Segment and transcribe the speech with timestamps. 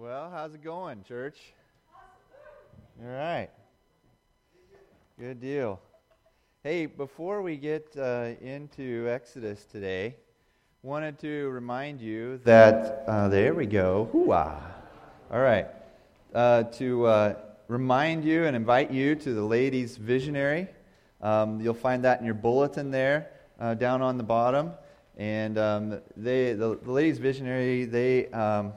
[0.00, 1.36] Well, how's it going, church?
[3.02, 3.50] All right.
[5.18, 5.78] Good deal.
[6.64, 10.16] Hey, before we get uh, into Exodus today,
[10.82, 14.08] wanted to remind you that uh, there we go.
[14.14, 14.62] Hooah!
[15.30, 15.66] All right.
[16.34, 17.34] Uh, to uh,
[17.68, 20.68] remind you and invite you to the ladies' visionary.
[21.20, 24.72] Um, you'll find that in your bulletin there, uh, down on the bottom.
[25.18, 28.72] And um, they, the, the ladies' visionary, they um,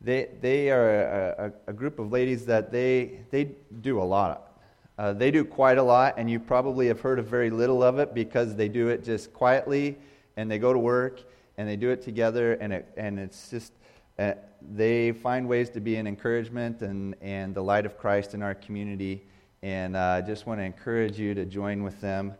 [0.00, 3.50] they, they are a, a, a, group of ladies that they, they
[3.82, 4.58] do a lot.
[4.98, 7.98] Uh, they do quite a lot, and you probably have heard of very little of
[7.98, 9.98] it because they do it just quietly,
[10.36, 11.22] and they go to work,
[11.58, 13.72] and they do it together, and, it, and it's just,
[14.18, 14.32] uh,
[14.74, 18.54] they find ways to be an encouragement and, and the light of Christ in our
[18.54, 19.22] community.
[19.62, 22.34] And uh, I just want to encourage you to join with them.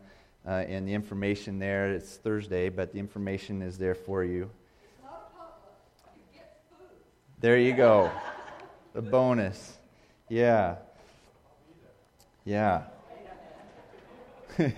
[0.47, 4.49] Uh, and the information there, it's Thursday, but the information is there for you.
[7.41, 8.11] There you go.
[8.93, 9.79] The bonus.
[10.29, 10.75] Yeah.
[12.45, 12.83] Yeah.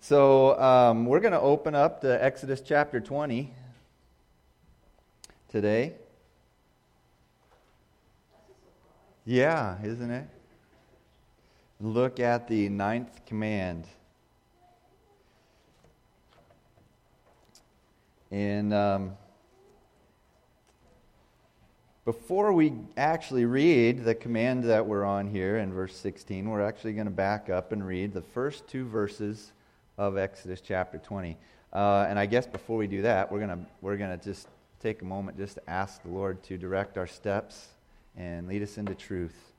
[0.00, 3.52] so um, we're going to open up to Exodus chapter 20
[5.50, 5.92] today.
[9.26, 10.26] Yeah, isn't it?
[11.78, 13.84] Look at the ninth command.
[18.30, 19.12] And um,
[22.04, 26.92] before we actually read the command that we're on here in verse 16, we're actually
[26.92, 29.52] going to back up and read the first two verses
[29.96, 31.38] of Exodus chapter 20.
[31.72, 34.48] Uh, and I guess before we do that, we're going we're to just
[34.80, 37.68] take a moment just to ask the Lord to direct our steps
[38.14, 39.52] and lead us into truth.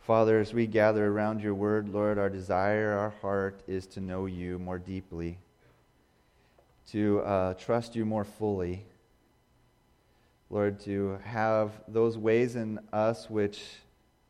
[0.00, 4.24] Father, as we gather around your word, Lord, our desire, our heart is to know
[4.24, 5.38] you more deeply
[6.90, 8.84] to uh, trust you more fully.
[10.50, 13.62] Lord, to have those ways in us which,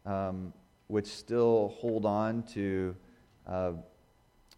[0.07, 0.53] um,
[0.87, 2.95] which still hold on to
[3.47, 3.73] uh,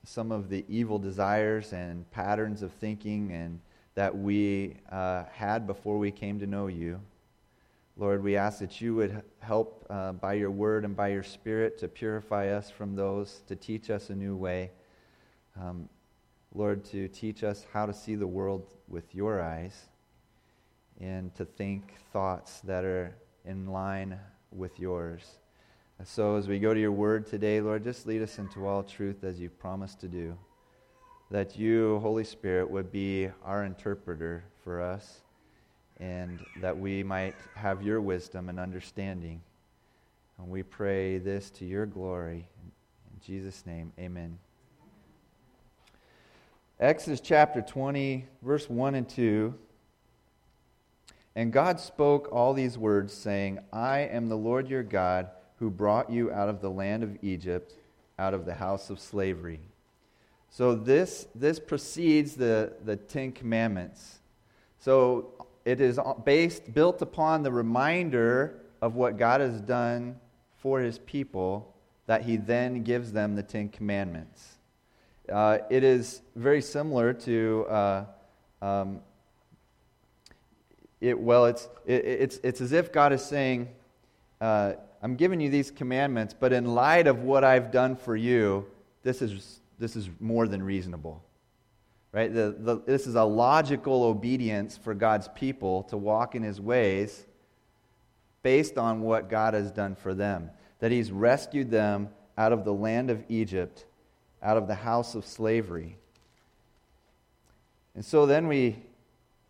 [0.05, 3.60] some of the evil desires and patterns of thinking and
[3.94, 7.00] that we uh, had before we came to know you.
[7.97, 11.78] Lord, we ask that you would help uh, by your word and by your spirit
[11.78, 14.72] to purify us from those, to teach us a new way.
[15.61, 15.88] Um,
[16.55, 19.89] Lord, to teach us how to see the world with your eyes
[21.01, 23.13] and to think thoughts that are
[23.45, 24.19] in line
[24.53, 25.39] with yours.
[26.05, 29.25] So, as we go to your word today, Lord, just lead us into all truth
[29.25, 30.37] as you've promised to do.
[31.31, 35.23] That you, Holy Spirit, would be our interpreter for us
[35.99, 39.41] and that we might have your wisdom and understanding.
[40.39, 42.49] And we pray this to your glory.
[43.13, 44.39] In Jesus' name, amen.
[46.81, 49.55] Exodus chapter 20, verse 1 and 2.
[51.37, 55.31] And God spoke all these words, saying, I am the Lord your God,
[55.61, 57.75] who brought you out of the land of Egypt,
[58.19, 59.61] out of the house of slavery.
[60.51, 64.19] So this, this precedes the, the Ten Commandments.
[64.81, 70.17] So it is based, built upon the reminder of what God has done
[70.56, 71.73] for his people,
[72.06, 74.54] that he then gives them the Ten Commandments.
[75.31, 78.05] Uh, it is very similar to, uh,
[78.61, 79.01] um,
[81.01, 83.69] it, well, it's, it, it's, it's as if God is saying,
[84.41, 88.67] uh, I'm giving you these commandments, but in light of what I've done for you,
[89.03, 91.23] this is, this is more than reasonable.
[92.12, 92.33] Right?
[92.33, 97.27] The, the, this is a logical obedience for God's people to walk in his ways
[98.43, 100.51] based on what God has done for them.
[100.81, 103.87] That he's rescued them out of the land of Egypt
[104.44, 105.97] out of the house of slavery.
[107.94, 108.76] And so then we,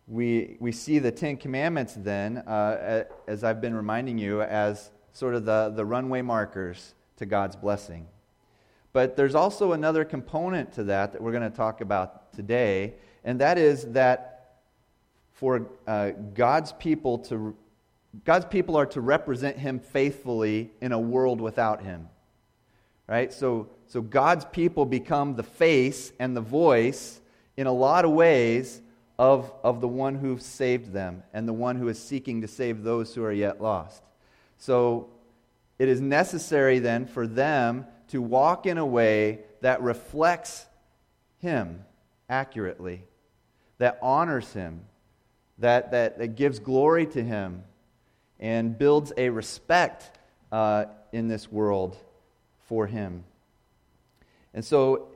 [0.07, 5.35] we, we see the Ten Commandments, then, uh, as I've been reminding you, as sort
[5.35, 8.07] of the, the runway markers to God's blessing.
[8.93, 12.93] But there's also another component to that that we're going to talk about today,
[13.25, 14.55] and that is that
[15.33, 17.55] for uh, God's people to
[18.23, 22.07] God's people are to represent him faithfully in a world without him.
[23.07, 23.31] Right?
[23.31, 27.19] So so God's people become the face and the voice
[27.55, 28.81] in a lot of ways
[29.17, 32.83] of, of the one who saved them and the one who is seeking to save
[32.83, 34.01] those who are yet lost.
[34.57, 35.09] So
[35.77, 40.65] it is necessary then for them to walk in a way that reflects
[41.39, 41.85] Him
[42.29, 43.05] accurately,
[43.77, 44.81] that honors Him,
[45.59, 47.63] that, that, that gives glory to Him,
[48.39, 50.11] and builds a respect
[50.51, 51.97] uh, in this world
[52.67, 53.23] for Him.
[54.53, 55.07] And so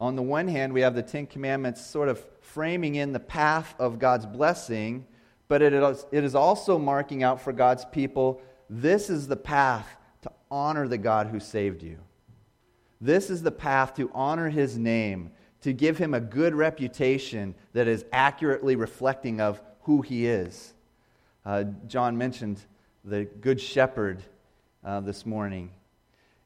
[0.00, 3.74] on the one hand, we have the Ten Commandments sort of framing in the path
[3.78, 5.06] of God's blessing,
[5.48, 8.40] but it is, it is also marking out for God's people
[8.70, 11.98] this is the path to honor the God who saved you.
[13.00, 15.30] This is the path to honor his name,
[15.62, 20.74] to give him a good reputation that is accurately reflecting of who he is.
[21.46, 22.60] Uh, John mentioned
[23.04, 24.22] the good shepherd
[24.84, 25.70] uh, this morning.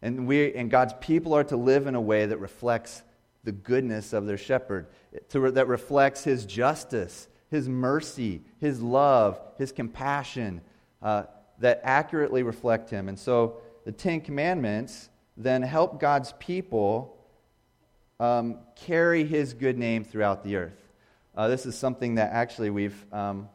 [0.02, 3.02] And, we, and God's people are to live in a way that reflects
[3.44, 4.86] the goodness of their shepherd,
[5.30, 10.60] to, that reflects his justice, his mercy, his love, his compassion,
[11.02, 11.24] uh,
[11.58, 13.08] that accurately reflect him.
[13.08, 17.16] And so the Ten Commandments then help God's people
[18.20, 20.78] um, carry his good name throughout the earth.
[21.36, 23.48] Uh, this is something that actually we've, um,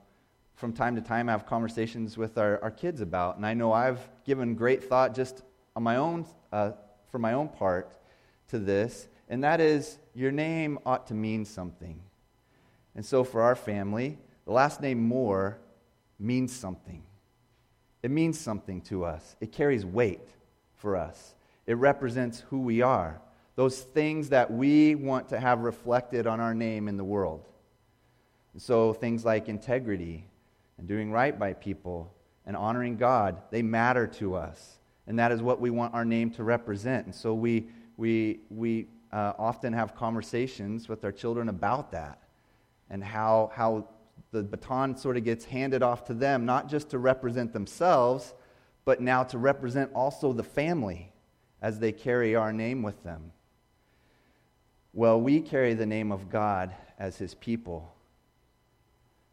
[0.56, 3.38] from time to time, have conversations with our, our kids about.
[3.38, 5.44] And I know I've given great thought just
[5.76, 6.72] on my own, uh,
[7.12, 7.98] for my own part
[8.50, 12.00] to this and that is your name ought to mean something.
[12.96, 15.60] And so for our family, the last name Moore
[16.20, 17.04] means something.
[18.04, 20.30] It means something to us, it carries weight
[20.76, 21.36] for us,
[21.66, 23.20] it represents who we are,
[23.56, 27.44] those things that we want to have reflected on our name in the world.
[28.54, 30.26] And so things like integrity
[30.78, 32.14] and doing right by people
[32.46, 34.78] and honoring God, they matter to us.
[35.08, 37.06] And that is what we want our name to represent.
[37.06, 42.22] And so we, we, we uh, often have conversations with our children about that
[42.90, 43.88] and how, how
[44.32, 48.34] the baton sort of gets handed off to them, not just to represent themselves,
[48.86, 51.12] but now to represent also the family
[51.62, 53.32] as they carry our name with them.
[54.94, 57.94] Well, we carry the name of God as his people.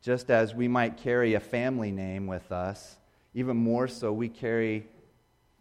[0.03, 2.97] Just as we might carry a family name with us,
[3.33, 4.87] even more so, we carry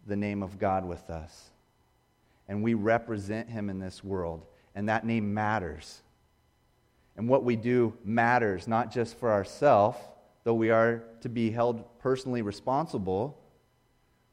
[0.06, 1.50] the name of God with us
[2.48, 4.44] and we represent him in this world.
[4.74, 6.02] And that name matters.
[7.16, 9.98] And what we do matters, not just for ourselves,
[10.42, 13.40] though we are to be held personally responsible.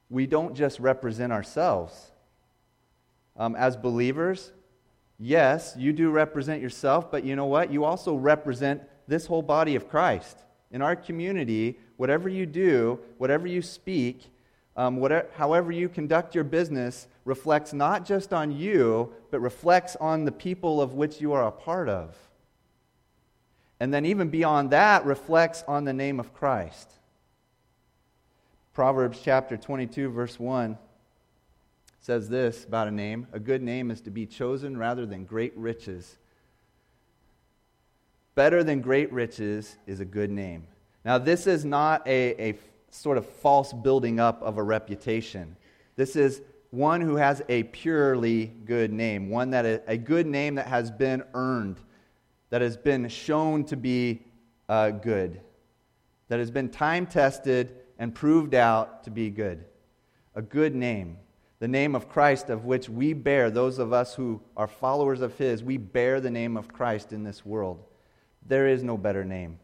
[0.10, 2.12] We don't just represent ourselves.
[3.38, 4.52] Um, as believers,
[5.18, 7.72] yes, you do represent yourself, but you know what?
[7.72, 10.40] You also represent this whole body of Christ.
[10.72, 14.31] In our community, whatever you do, whatever you speak,
[14.76, 20.26] um, whatever, however you conduct your business reflects not just on you, but reflects on
[20.26, 22.16] the people of which you are a part of.
[23.80, 26.92] And then, even beyond that, reflects on the name of Christ.
[28.74, 30.78] Proverbs chapter 22, verse 1
[32.00, 35.56] says this about a name A good name is to be chosen rather than great
[35.58, 36.18] riches.
[38.36, 40.66] Better than great riches is a good name.
[41.04, 42.58] Now, this is not a, a
[42.92, 45.56] sort of false building up of a reputation.
[45.96, 50.56] This is one who has a purely good name, one that is, a good name
[50.56, 51.78] that has been earned,
[52.50, 54.22] that has been shown to be
[54.70, 55.42] uh, good,
[56.30, 59.66] that has been time tested and proved out to be good.
[60.36, 61.18] A good name.
[61.60, 65.38] The name of Christ, of which we bear, those of us who are followers of
[65.38, 67.84] His, we bear the name of Christ in this world.
[68.48, 69.60] There is no better name.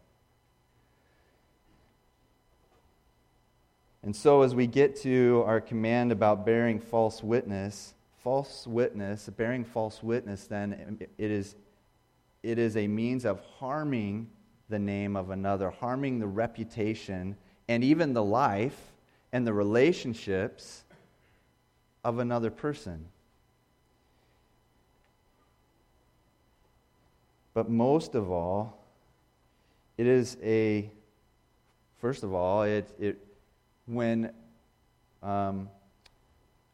[4.04, 9.66] And so, as we get to our command about bearing false witness, false witness, bearing
[9.66, 11.56] false witness, then it is,
[12.44, 14.30] it is a means of harming
[14.70, 17.36] the name of another, harming the reputation,
[17.68, 18.78] and even the life
[19.32, 20.84] and the relationships
[22.04, 23.06] of another person.
[27.54, 28.86] But most of all,
[29.98, 30.92] it is a,
[32.00, 33.27] first of all, it, it
[33.88, 34.32] when,
[35.24, 35.70] um,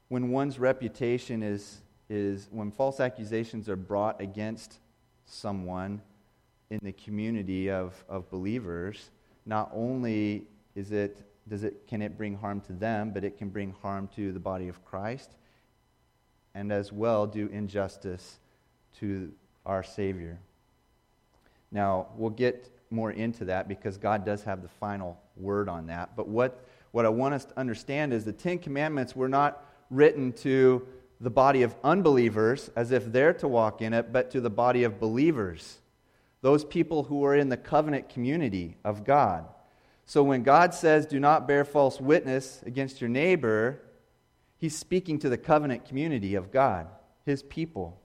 [0.09, 4.79] when one's reputation is, is, when false accusations are brought against
[5.25, 6.01] someone
[6.69, 9.11] in the community of, of believers,
[9.45, 10.43] not only
[10.75, 14.09] is it, does it, can it bring harm to them, but it can bring harm
[14.15, 15.31] to the body of Christ
[16.55, 18.39] and as well do injustice
[18.99, 19.31] to
[19.65, 20.39] our Savior.
[21.71, 26.15] Now, we'll get more into that because God does have the final word on that.
[26.15, 30.31] But what what I want us to understand is the Ten Commandments were not written
[30.33, 30.87] to
[31.19, 34.83] the body of unbelievers as if they're to walk in it, but to the body
[34.83, 35.79] of believers,
[36.41, 39.45] those people who are in the covenant community of God.
[40.05, 43.81] So when God says, do not bear false witness against your neighbor,
[44.59, 46.85] he's speaking to the covenant community of God,
[47.25, 47.99] his people.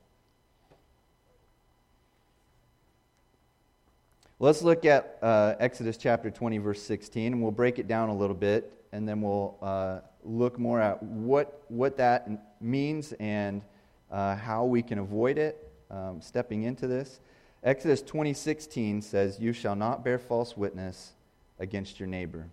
[4.39, 8.17] Let's look at uh, Exodus chapter 20, verse 16, and we'll break it down a
[8.17, 12.29] little bit and then we'll uh, look more at what, what that
[12.61, 13.63] means and
[14.11, 17.21] uh, how we can avoid it um, stepping into this.
[17.63, 21.15] Exodus 20:16 says, "You shall not bear false witness
[21.59, 22.47] against your neighbor."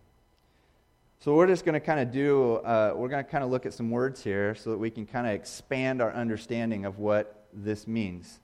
[1.20, 2.56] So we're just going to kind of do.
[2.56, 5.06] Uh, we're going to kind of look at some words here so that we can
[5.06, 8.40] kind of expand our understanding of what this means.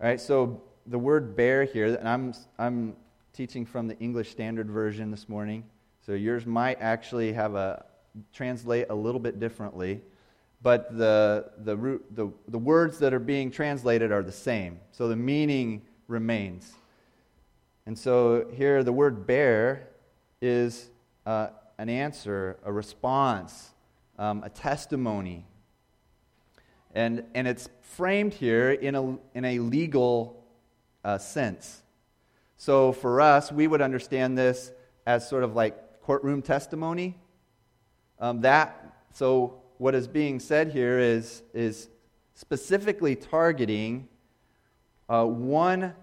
[0.00, 0.20] All right.
[0.20, 2.96] So the word "bear" here, and I'm I'm
[3.32, 5.64] teaching from the English Standard Version this morning.
[6.06, 7.84] So yours might actually have a
[8.32, 10.00] translate a little bit differently
[10.62, 14.80] but the, the, root, the, the words that are being translated are the same.
[14.90, 16.72] So the meaning remains.
[17.86, 19.90] And so here, the word bear
[20.40, 20.90] is
[21.24, 23.70] uh, an answer, a response,
[24.18, 25.44] um, a testimony.
[26.96, 30.42] And, and it's framed here in a, in a legal
[31.04, 31.82] uh, sense.
[32.56, 34.72] So for us, we would understand this
[35.06, 37.18] as sort of like courtroom testimony.
[38.20, 41.88] Um, that, so what is being said here is, is
[42.36, 44.06] specifically targeting
[45.08, 45.94] uh, one,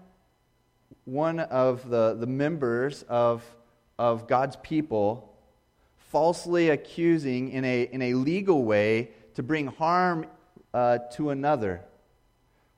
[1.06, 3.42] one of the, the members of,
[3.98, 5.34] of God's people
[5.96, 10.26] falsely accusing in a, in a legal way to bring harm
[10.74, 11.80] uh, to another,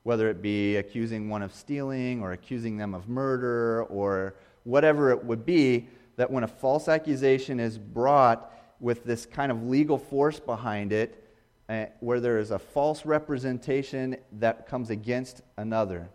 [0.03, 5.21] whether it be accusing one of stealing or accusing them of murder or whatever it
[5.25, 10.39] would be, that when a false accusation is brought, with this kind of legal force
[10.39, 11.23] behind it,
[11.69, 16.09] uh, where there is a false representation that comes against another.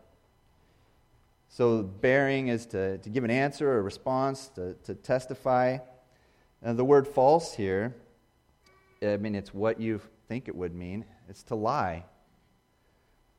[1.48, 5.78] So, bearing is to, to give an answer, a response, to, to testify.
[6.62, 7.94] And the word false here,
[9.02, 12.04] I mean, it's what you think it would mean it's to lie,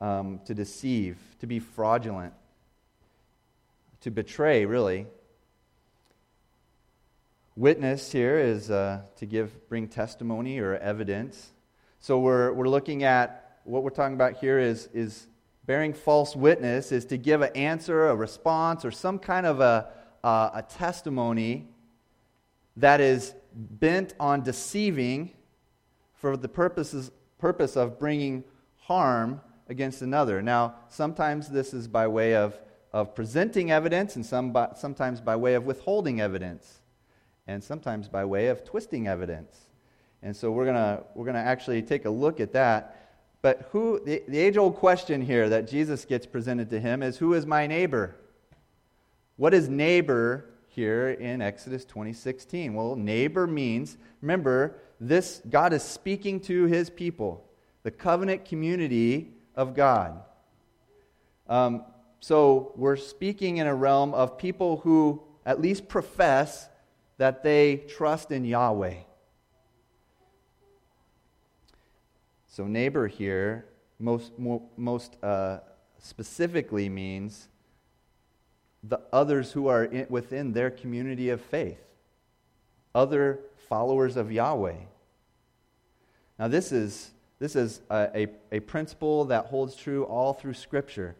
[0.00, 2.34] um, to deceive, to be fraudulent,
[4.02, 5.06] to betray, really.
[7.56, 11.52] Witness here is uh, to give, bring testimony or evidence.
[12.00, 15.28] So we're, we're looking at what we're talking about here is, is
[15.64, 19.88] bearing false witness, is to give an answer, a response, or some kind of a,
[20.24, 21.68] a testimony
[22.76, 25.30] that is bent on deceiving
[26.12, 28.42] for the purposes, purpose of bringing
[28.80, 30.42] harm against another.
[30.42, 32.58] Now, sometimes this is by way of,
[32.92, 36.80] of presenting evidence, and some by, sometimes by way of withholding evidence
[37.46, 39.56] and sometimes by way of twisting evidence.
[40.22, 43.00] And so we're going we're gonna actually take a look at that.
[43.42, 47.18] But who, the, the age old question here that Jesus gets presented to him is
[47.18, 48.16] who is my neighbor?
[49.36, 52.72] What is neighbor here in Exodus 20:16?
[52.72, 57.46] Well, neighbor means, remember, this God is speaking to his people,
[57.82, 60.22] the covenant community of God.
[61.48, 61.84] Um,
[62.20, 66.70] so we're speaking in a realm of people who at least profess
[67.16, 68.94] that they trust in Yahweh.
[72.48, 73.66] So, neighbor here
[73.98, 74.32] most,
[74.76, 75.58] most uh,
[75.98, 77.48] specifically means
[78.82, 81.80] the others who are in, within their community of faith,
[82.94, 84.76] other followers of Yahweh.
[86.38, 91.16] Now, this is, this is a, a, a principle that holds true all through Scripture.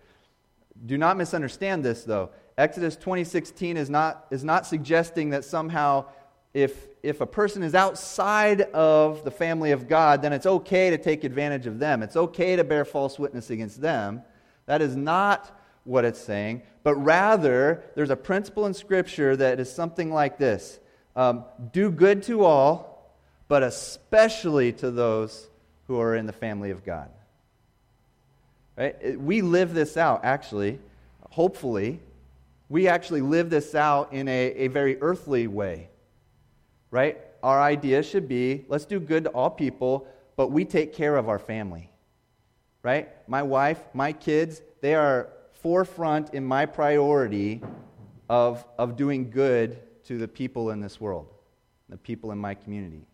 [0.86, 2.30] Do not misunderstand this, though.
[2.56, 6.06] Exodus 20:16 is not, is not suggesting that somehow
[6.54, 10.98] if, if a person is outside of the family of God, then it's okay to
[10.98, 12.02] take advantage of them.
[12.02, 14.22] It's okay to bear false witness against them.
[14.66, 19.70] That is not what it's saying, but rather, there's a principle in Scripture that is
[19.70, 20.78] something like this
[21.16, 23.12] um, Do good to all,
[23.48, 25.48] but especially to those
[25.88, 27.10] who are in the family of God.
[28.76, 29.20] Right?
[29.20, 30.78] We live this out, actually,
[31.30, 32.00] hopefully,
[32.74, 35.88] we actually live this out in a, a very earthly way,
[36.90, 37.20] right?
[37.40, 41.28] Our idea should be let's do good to all people, but we take care of
[41.28, 41.92] our family,
[42.82, 43.10] right?
[43.28, 47.62] My wife, my kids, they are forefront in my priority
[48.28, 51.28] of, of doing good to the people in this world,
[51.88, 53.06] the people in my community.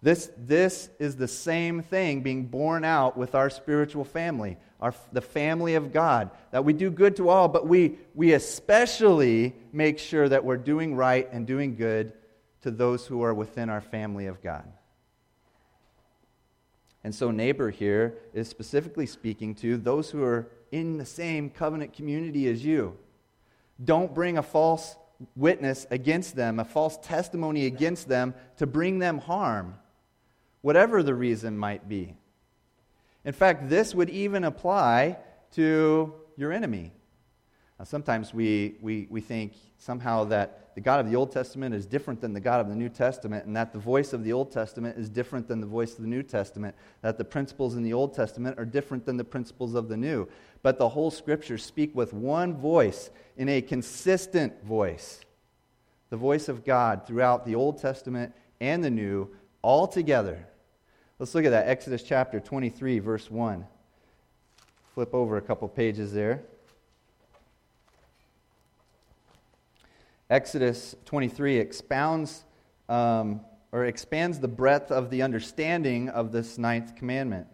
[0.00, 5.20] This, this is the same thing being born out with our spiritual family, our, the
[5.20, 6.30] family of God.
[6.50, 10.94] That we do good to all, but we, we especially make sure that we're doing
[10.94, 12.12] right and doing good
[12.62, 14.70] to those who are within our family of God.
[17.02, 21.94] And so, neighbor here is specifically speaking to those who are in the same covenant
[21.94, 22.96] community as you.
[23.82, 24.96] Don't bring a false
[25.34, 29.76] witness against them, a false testimony against them to bring them harm
[30.62, 32.14] whatever the reason might be.
[33.30, 35.16] In fact, this would even apply
[35.52, 36.90] to your enemy.
[37.78, 41.86] Uh, sometimes we, we, we think somehow that the God of the Old Testament is
[41.86, 44.50] different than the God of the New Testament, and that the voice of the Old
[44.50, 47.92] Testament is different than the voice of the New Testament, that the principles in the
[47.92, 50.26] Old Testament are different than the principles of the New.
[50.64, 55.20] But the whole Scriptures speak with one voice, in a consistent voice.
[56.08, 59.30] The voice of God throughout the Old Testament and the New,
[59.62, 60.48] all together.
[61.20, 61.68] Let's look at that.
[61.68, 63.66] Exodus chapter 23, verse 1.
[64.94, 66.40] Flip over a couple pages there.
[70.30, 72.44] Exodus 23 expounds
[72.88, 77.46] um, or expands the breadth of the understanding of this ninth commandment.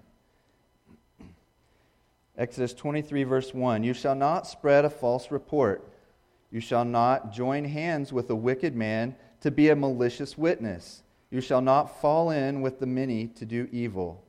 [2.39, 5.91] Exodus 23, verse 1 You shall not spread a false report.
[6.53, 11.03] You shall not join hands with a wicked man to be a malicious witness.
[11.31, 14.25] You shall not fall in with the many to do evil,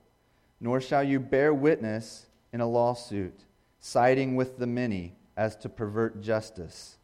[0.60, 3.46] nor shall you bear witness in a lawsuit,
[3.80, 6.98] siding with the many as to pervert justice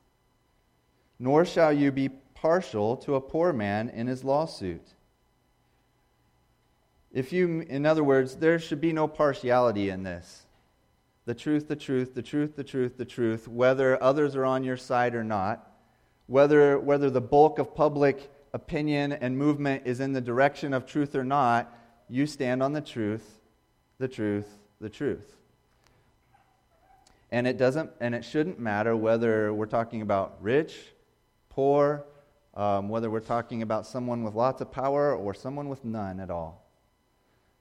[1.24, 4.86] nor shall you be partial to a poor man in his lawsuit.
[7.14, 10.46] If you, in other words, there should be no partiality in this.
[11.26, 14.76] The truth, the truth, the truth, the truth, the truth, whether others are on your
[14.76, 15.72] side or not,
[16.28, 21.16] whether, whether the bulk of public opinion and movement is in the direction of truth
[21.16, 21.76] or not,
[22.10, 23.40] you stand on the truth,
[23.98, 24.48] the truth,
[24.80, 25.36] the truth.
[27.32, 30.76] And it doesn't and it shouldn't matter whether we're talking about rich
[31.50, 32.04] poor,
[32.56, 36.30] um, whether we're talking about someone with lots of power or someone with none at
[36.30, 36.64] all.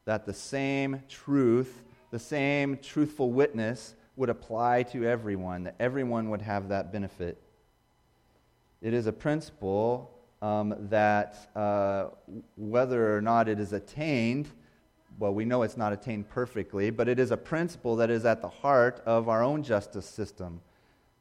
[0.05, 6.43] That the same truth, the same truthful witness would apply to everyone, that everyone would
[6.43, 7.41] have that benefit.
[8.81, 10.11] It is a principle
[10.43, 12.09] um, that uh,
[12.57, 14.49] whether or not it is attained,
[15.19, 18.43] well, we know it's not attained perfectly, but it is a principle that is at
[18.43, 20.61] the heart of our own justice system.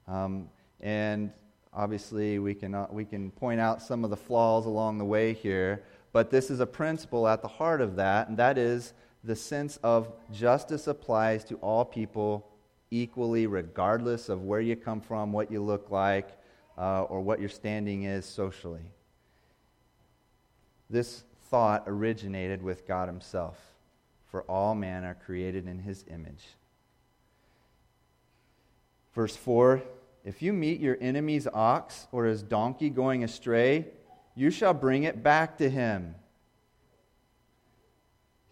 [0.07, 0.49] Um,
[0.81, 1.31] and
[1.73, 5.33] Obviously, we can, uh, we can point out some of the flaws along the way
[5.33, 9.35] here, but this is a principle at the heart of that, and that is the
[9.35, 12.45] sense of justice applies to all people
[12.89, 16.27] equally, regardless of where you come from, what you look like,
[16.77, 18.91] uh, or what your standing is socially.
[20.91, 23.57] This thought originated with God Himself,
[24.29, 26.45] for all men are created in His image.
[29.13, 29.81] Verse 4
[30.23, 33.87] if you meet your enemy's ox or his donkey going astray,
[34.35, 36.13] you shall bring it back to him.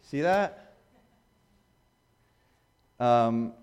[0.01, 0.73] See that?
[2.99, 3.53] Um,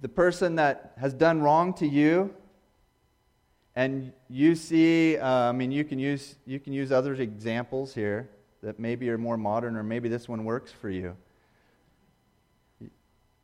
[0.00, 2.34] the person that has done wrong to you,
[3.76, 8.30] and you see, uh, I mean, you can use you can use other examples here
[8.62, 11.14] that maybe are more modern, or maybe this one works for you.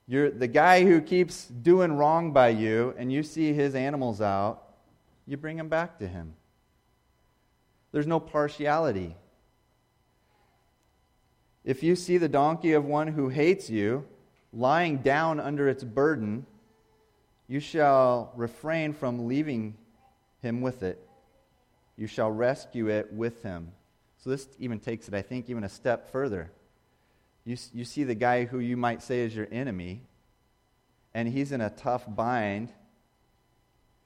[0.09, 4.63] You're the guy who keeps doing wrong by you, and you see his animals out,
[5.27, 6.33] you bring him back to him.
[7.93, 9.15] There's no partiality.
[11.63, 14.07] If you see the donkey of one who hates you
[14.53, 16.47] lying down under its burden,
[17.47, 19.77] you shall refrain from leaving
[20.43, 21.07] him with it.
[21.97, 23.73] You shall rescue it with him.
[24.19, 26.51] So this even takes it, I think, even a step further.
[27.45, 30.03] You, you see the guy who you might say is your enemy,
[31.15, 32.73] and he's in a tough bind.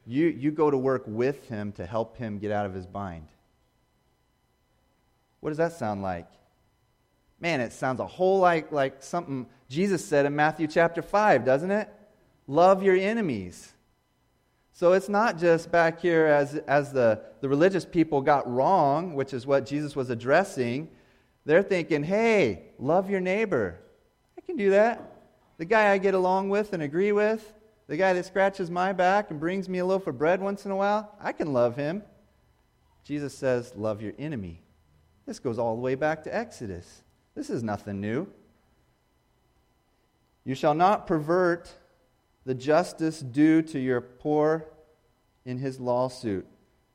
[0.07, 3.29] You, you go to work with him to help him get out of his bind.
[5.41, 6.29] What does that sound like?
[7.39, 11.71] Man, it sounds a whole like, like something Jesus said in Matthew chapter 5, doesn't
[11.71, 11.89] it?
[12.47, 13.73] Love your enemies.
[14.77, 19.33] So it's not just back here as, as the, the religious people got wrong, which
[19.33, 20.91] is what Jesus was addressing.
[21.47, 23.79] They're thinking, hey, love your neighbor.
[24.37, 25.15] I can do that.
[25.57, 27.55] The guy I get along with and agree with,
[27.87, 30.71] the guy that scratches my back and brings me a loaf of bread once in
[30.71, 32.03] a while, I can love him.
[33.03, 34.61] Jesus says, love your enemy.
[35.25, 37.03] This goes all the way back to Exodus.
[37.35, 38.29] This is nothing new.
[40.45, 41.73] You shall not pervert
[42.47, 44.65] the justice due to your poor
[45.45, 46.47] in his lawsuit.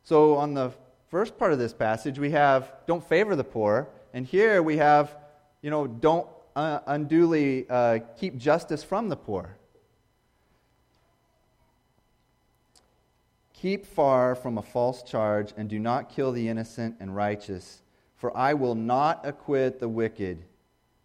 [0.02, 0.72] So, on the
[1.10, 3.90] first part of this passage, we have don't favor the poor.
[4.14, 5.16] And here we have,
[5.62, 9.58] you know, don't uh, unduly uh, keep justice from the poor.
[13.54, 17.84] Keep far from a false charge and do not kill the innocent and righteous,
[18.16, 20.44] for I will not acquit the wicked,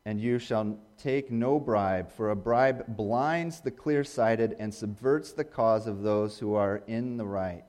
[0.06, 5.32] and you shall take no bribe, for a bribe blinds the clear sighted and subverts
[5.32, 7.66] the cause of those who are in the right.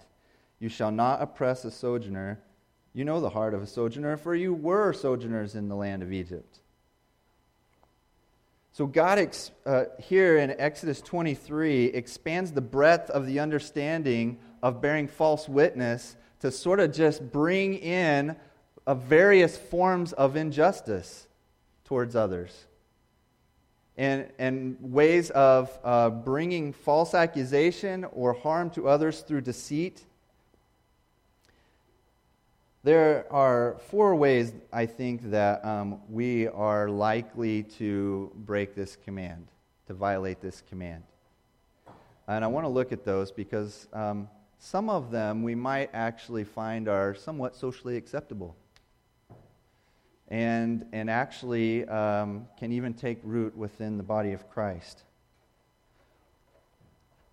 [0.60, 2.40] You shall not oppress a sojourner
[2.98, 6.12] you know the heart of a sojourner, for you were sojourners in the land of
[6.12, 6.62] Egypt.
[8.72, 14.82] So, God ex- uh, here in Exodus 23 expands the breadth of the understanding of
[14.82, 18.36] bearing false witness to sort of just bring in
[18.88, 21.28] uh, various forms of injustice
[21.88, 22.66] towards others
[23.98, 30.04] and, and ways of uh, bringing false accusation or harm to others through deceit.
[32.84, 39.48] There are four ways, I think, that um, we are likely to break this command,
[39.88, 41.04] to violate this command.
[42.28, 46.44] And I want to look at those because um, some of them we might actually
[46.44, 48.56] find are somewhat socially acceptable
[50.30, 55.04] and, and actually um, can even take root within the body of Christ.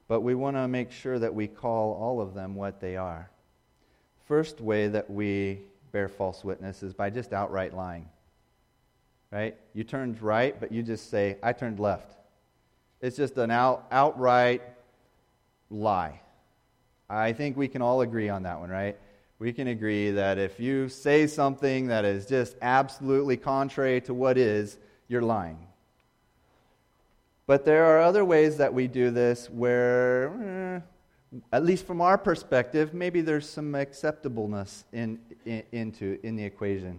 [0.07, 3.31] But we want to make sure that we call all of them what they are.
[4.27, 5.61] First way that we
[5.93, 8.09] bear false witness is by just outright lying.
[9.31, 9.57] Right?
[9.73, 12.17] You turned right, but you just say, I turned left.
[13.01, 14.63] It's just an out, outright
[15.71, 16.21] lie.
[17.11, 18.97] I think we can all agree on that one, right?
[19.45, 24.39] We can agree that if you say something that is just absolutely contrary to what
[24.39, 25.59] is, you're lying.
[27.47, 30.81] But there are other ways that we do this where,
[31.35, 36.45] eh, at least from our perspective, maybe there's some acceptableness in, in, into, in the
[36.45, 36.99] equation.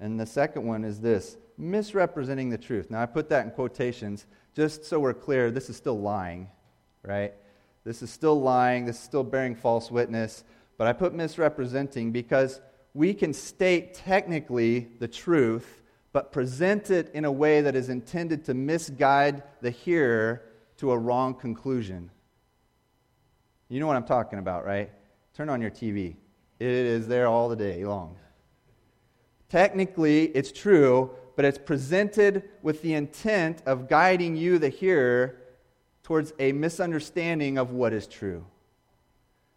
[0.00, 2.90] And the second one is this misrepresenting the truth.
[2.90, 6.48] Now, I put that in quotations just so we're clear this is still lying,
[7.04, 7.34] right?
[7.84, 8.84] This is still lying.
[8.84, 10.42] This is still bearing false witness
[10.78, 12.60] but I put misrepresenting because
[12.94, 18.44] we can state technically the truth, but present it in a way that is intended
[18.46, 20.42] to misguide the hearer
[20.78, 22.10] to a wrong conclusion.
[23.68, 24.90] You know what I'm talking about, right?
[25.34, 26.16] Turn on your TV.
[26.58, 28.16] It is there all the day long.
[29.48, 35.36] Technically, it's true, but it's presented with the intent of guiding you, the hearer,
[36.02, 38.44] towards a misunderstanding of what is true.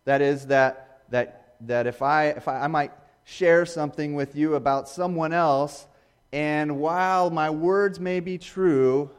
[0.05, 2.91] That is, that that, that if, I, if I, I might
[3.23, 5.87] share something with you about someone else,
[6.33, 9.11] and while my words may be true,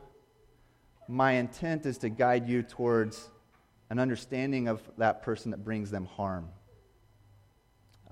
[1.09, 3.31] my intent is to guide you towards
[3.91, 6.49] an understanding of that person that brings them harm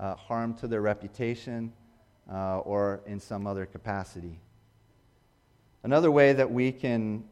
[0.01, 1.71] uh, harm to their reputation
[2.29, 4.39] uh, or in some other capacity.
[5.83, 7.23] Another way that we can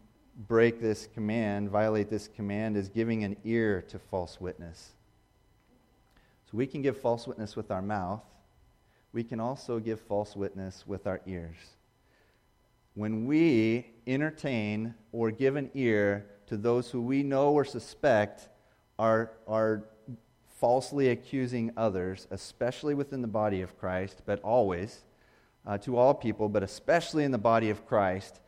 [0.47, 4.91] break this command, violate this command, is giving an ear to false witness.
[6.49, 8.23] So we can give false witness with our mouth.
[9.13, 11.57] We can also give false witness with our ears.
[12.95, 18.49] When we entertain or give an ear to those who we know or suspect
[18.97, 19.83] are, are
[20.57, 25.01] falsely accusing others, especially within the body of Christ, but always
[25.67, 28.39] uh, to all people, but especially in the body of Christ,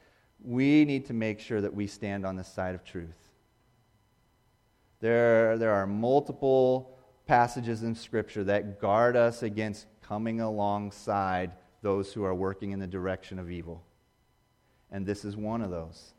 [0.43, 3.29] we need to make sure that we stand on the side of truth.
[5.01, 6.97] There, there are multiple
[7.31, 12.85] passages in Scripture that guard us against coming alongside those who are working in the
[12.85, 13.81] direction of evil.
[14.91, 16.13] And this is one of those.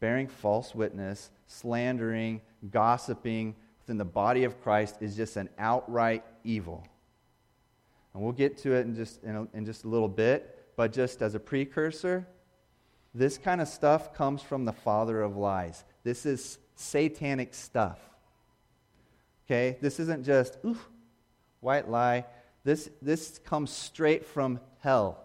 [0.00, 6.84] Bearing false witness, slandering, gossiping within the body of Christ is just an outright evil.
[8.12, 10.92] And we'll get to it in just, in, a, in just a little bit, but
[10.92, 12.26] just as a precursor,
[13.14, 15.84] this kind of stuff comes from the father of lies.
[16.02, 18.00] This is satanic stuff.
[19.48, 19.78] Okay?
[19.80, 20.78] This isn't just, ooh,
[21.60, 22.26] white lie.
[22.64, 25.24] This, this comes straight from hell.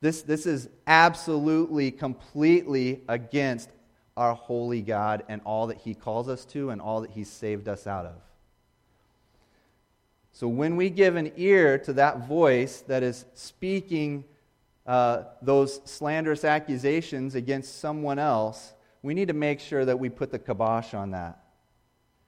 [0.00, 3.68] This, this is absolutely, completely against
[4.16, 7.68] our holy God and all that He calls us to and all that He's saved
[7.68, 8.14] us out of.
[10.32, 14.24] So when we give an ear to that voice that is speaking
[14.86, 20.30] uh, those slanderous accusations against someone else, we need to make sure that we put
[20.30, 21.39] the kibosh on that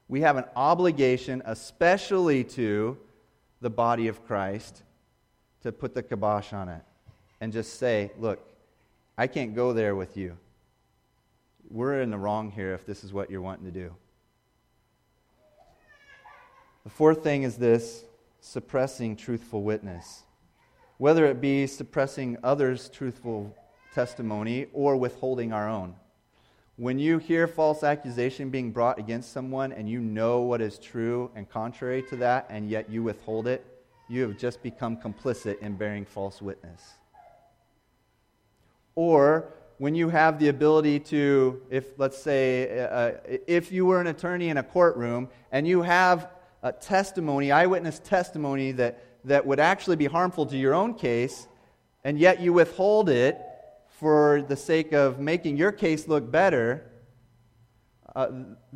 [0.08, 2.98] we have an obligation, especially to
[3.60, 4.82] the body of Christ,
[5.62, 6.82] to put the kibosh on it
[7.40, 8.40] and just say, look,
[9.16, 10.36] I can't go there with you.
[11.70, 13.94] We're in the wrong here if this is what you're wanting to do.
[16.84, 18.04] The fourth thing is this
[18.40, 20.24] suppressing truthful witness.
[20.98, 23.56] Whether it be suppressing others' truthful
[23.94, 25.94] testimony or withholding our own.
[26.76, 31.30] When you hear false accusation being brought against someone and you know what is true
[31.36, 33.66] and contrary to that, and yet you withhold it,
[34.08, 36.94] you have just become complicit in bearing false witness.
[38.94, 43.12] Or when you have the ability to, if let's say, uh, uh
[43.46, 46.30] if you were an attorney in a courtroom and you have
[46.62, 51.48] a testimony, eyewitness testimony that, that would actually be harmful to your own case,
[52.02, 53.38] and yet you withhold it
[54.02, 56.90] for the sake of making your case look better,
[58.16, 58.26] uh,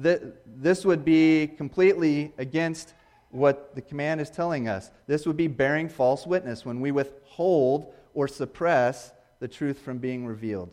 [0.01, 2.95] th- this would be completely against
[3.31, 4.89] what the command is telling us.
[5.09, 9.11] This would be bearing false witness when we withhold or suppress
[9.41, 10.71] the truth from being revealed.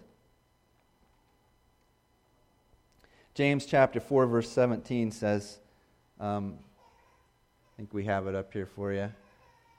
[3.34, 5.58] James chapter 4, verse 17 says,
[6.20, 6.60] um,
[7.74, 9.12] I think we have it up here for you.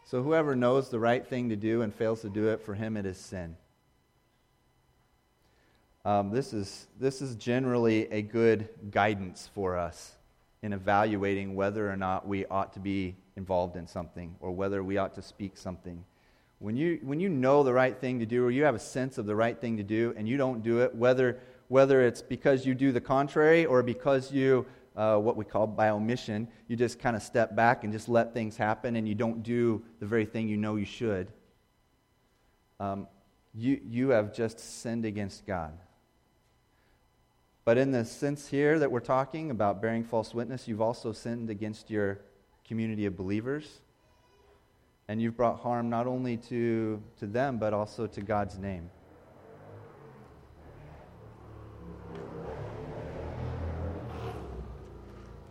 [0.05, 2.97] So whoever knows the right thing to do and fails to do it, for him
[2.97, 3.57] it is sin.
[6.07, 10.13] Um, this, is, this is generally a good guidance for us
[10.63, 14.99] in evaluating whether or not we ought to be involved in something or whether we
[14.99, 16.05] ought to speak something.
[16.59, 19.17] When you, when you know the right thing to do or you have a sense
[19.17, 21.39] of the right thing to do and you don't do it, whether,
[21.69, 25.89] whether it's because you do the contrary or because you, uh, what we call by
[25.89, 29.43] omission, you just kind of step back and just let things happen and you don't
[29.43, 31.33] do the very thing you know you should,
[32.79, 33.09] um,
[33.55, 35.73] you, you have just sinned against God.
[37.65, 41.49] But in the sense here that we're talking about bearing false witness, you've also sinned
[41.49, 42.21] against your
[42.67, 43.81] community of believers.
[45.09, 48.91] And you've brought harm not only to, to them, but also to God's name.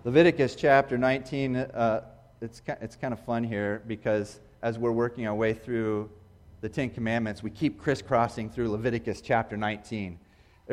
[0.04, 2.02] Leviticus chapter 19, uh,
[2.42, 6.10] it's, it's kind of fun here because as we're working our way through
[6.62, 10.20] the Ten Commandments, we keep crisscrossing through Leviticus chapter 19.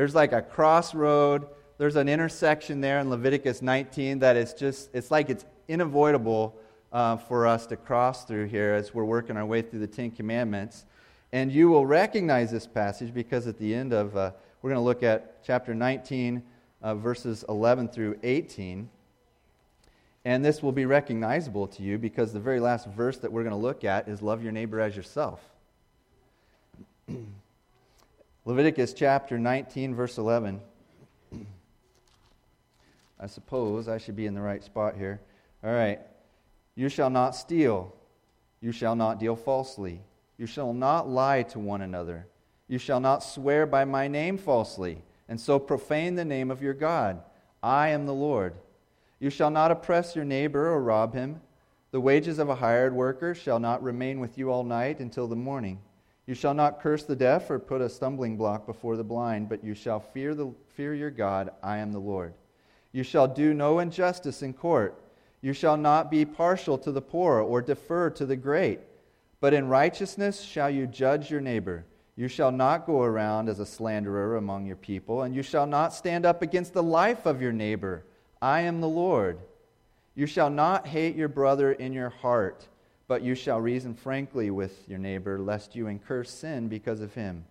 [0.01, 1.47] There's like a crossroad.
[1.77, 6.57] There's an intersection there in Leviticus 19 that is just, it's like it's unavoidable
[6.91, 10.11] uh, for us to cross through here as we're working our way through the Ten
[10.11, 10.87] Commandments.
[11.33, 14.31] And you will recognize this passage because at the end of, uh,
[14.63, 16.43] we're going to look at chapter 19,
[16.81, 18.89] uh, verses 11 through 18.
[20.25, 23.51] And this will be recognizable to you because the very last verse that we're going
[23.51, 25.43] to look at is love your neighbor as yourself.
[28.47, 30.61] Leviticus chapter 19, verse 11.
[33.21, 35.21] I suppose I should be in the right spot here.
[35.63, 36.01] All right.
[36.75, 37.95] You shall not steal.
[38.63, 40.01] You shall not deal falsely.
[40.39, 42.27] You shall not lie to one another.
[42.67, 46.73] You shall not swear by my name falsely, and so profane the name of your
[46.73, 47.21] God.
[47.63, 48.55] I am the Lord.
[49.19, 51.43] You shall not oppress your neighbor or rob him.
[51.91, 55.37] The wages of a hired worker shall not remain with you all night until the
[55.37, 55.81] morning.
[56.31, 59.65] You shall not curse the deaf or put a stumbling block before the blind, but
[59.65, 61.51] you shall fear, the, fear your God.
[61.61, 62.35] I am the Lord.
[62.93, 64.95] You shall do no injustice in court.
[65.43, 68.79] You shall not be partial to the poor or defer to the great,
[69.41, 71.85] but in righteousness shall you judge your neighbor.
[72.15, 75.93] You shall not go around as a slanderer among your people, and you shall not
[75.93, 78.05] stand up against the life of your neighbor.
[78.41, 79.41] I am the Lord.
[80.15, 82.69] You shall not hate your brother in your heart
[83.11, 87.45] but you shall reason frankly with your neighbor, lest you incur sin because of him.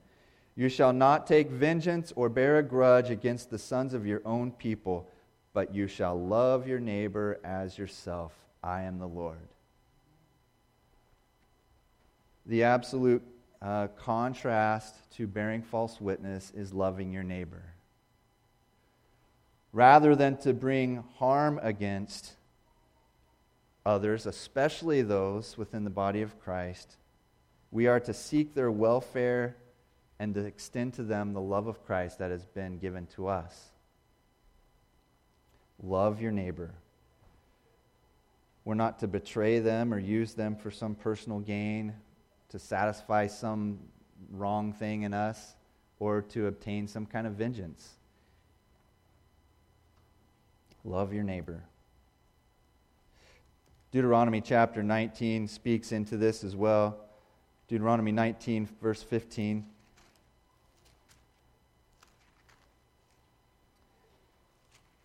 [0.56, 4.52] You shall not take vengeance or bear a grudge against the sons of your own
[4.52, 5.10] people,
[5.52, 8.32] but you shall love your neighbor as yourself.
[8.64, 9.50] I am the Lord.
[12.46, 13.22] The absolute
[13.62, 17.66] uh, contrast to bearing false witness is loving your neighbor.
[19.74, 22.36] Rather than to bring harm against,
[23.86, 26.98] others, especially those within the body of Christ.
[27.72, 29.56] We are to seek their welfare
[30.20, 33.72] and to extend to them the love of Christ that has been given to us.
[35.82, 36.74] Love your neighbor.
[38.66, 41.94] We're not to betray them or use them for some personal gain,
[42.50, 43.80] to satisfy some
[44.32, 45.56] wrong thing in us,
[46.00, 47.96] or to obtain some kind of vengeance.
[50.84, 51.64] Love your neighbor.
[53.92, 56.98] Deuteronomy chapter 19 speaks into this as well.
[57.68, 59.66] Deuteronomy 19, verse 15.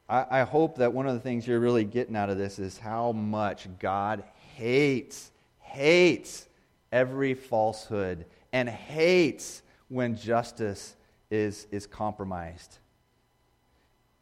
[0.06, 3.12] I, hope that one of the things you're really getting out of this is how
[3.12, 4.22] much God
[4.54, 6.46] hates, hates
[6.92, 10.94] every falsehood and hates when justice
[11.30, 12.78] is, is compromised.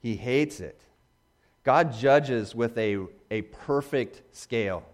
[0.00, 0.80] He hates it.
[1.64, 4.84] God judges with a, a perfect scale,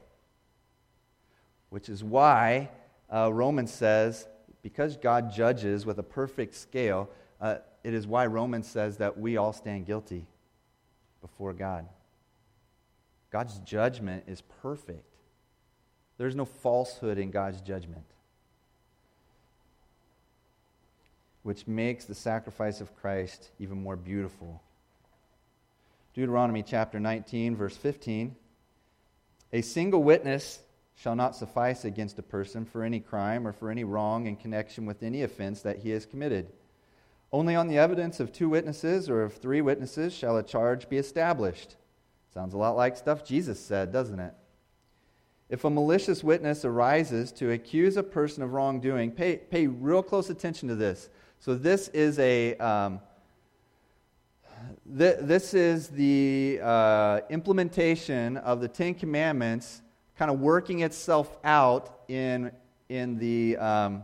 [1.71, 2.71] which is why
[3.13, 4.27] uh, Romans says,
[4.63, 7.09] because God judges with a perfect scale,
[7.41, 10.27] uh, it is why Romans says that we all stand guilty
[11.23, 11.87] before God.
[13.31, 15.05] God's judgment is perfect.
[16.19, 18.05] There's no falsehood in God's judgment,
[21.45, 24.61] which makes the sacrifice of Christ even more beautiful.
[26.19, 28.35] Deuteronomy chapter 19, verse 15.
[29.53, 30.59] A single witness
[30.97, 34.85] shall not suffice against a person for any crime or for any wrong in connection
[34.85, 36.51] with any offense that he has committed.
[37.31, 40.97] Only on the evidence of two witnesses or of three witnesses shall a charge be
[40.97, 41.77] established.
[42.35, 44.35] Sounds a lot like stuff Jesus said, doesn't it?
[45.49, 50.31] If a malicious witness arises to accuse a person of wrongdoing, pay, pay real close
[50.31, 51.11] attention to this.
[51.39, 52.57] So, this is a.
[52.57, 52.99] Um,
[54.96, 59.83] th- this is the uh, implementation of the Ten Commandments
[60.16, 62.51] kind of working itself out in,
[62.88, 64.03] in the, um,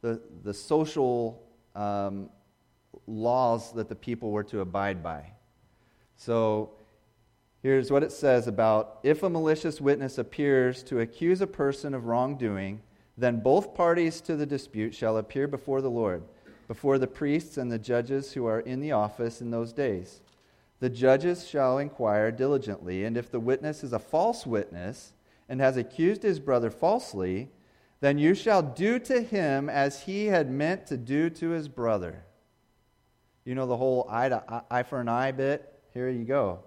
[0.00, 1.42] the, the social
[1.74, 2.30] um,
[3.06, 5.32] laws that the people were to abide by.
[6.16, 6.70] So
[7.62, 12.06] here's what it says about if a malicious witness appears to accuse a person of
[12.06, 12.80] wrongdoing,
[13.18, 16.22] then both parties to the dispute shall appear before the Lord,
[16.70, 20.20] before the priests and the judges who are in the office in those days.
[20.78, 25.12] The judges shall inquire diligently, and if the witness is a false witness
[25.48, 27.50] and has accused his brother falsely,
[27.98, 32.22] then you shall do to him as he had meant to do to his brother.
[33.44, 35.82] You know the whole eye, to, eye for an eye bit?
[35.92, 36.60] Here you go.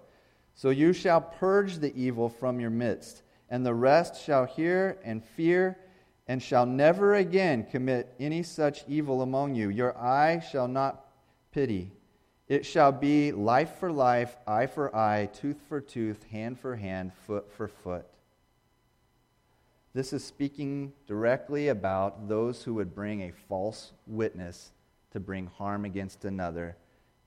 [0.54, 5.24] So you shall purge the evil from your midst, and the rest shall hear and
[5.24, 5.78] fear,
[6.26, 9.68] and shall never again commit any such evil among you.
[9.68, 11.04] Your eye shall not
[11.52, 11.92] pity.
[12.48, 17.12] It shall be life for life, eye for eye, tooth for tooth, hand for hand,
[17.26, 18.06] foot for foot.
[19.94, 24.72] This is speaking directly about those who would bring a false witness
[25.12, 26.76] to bring harm against another.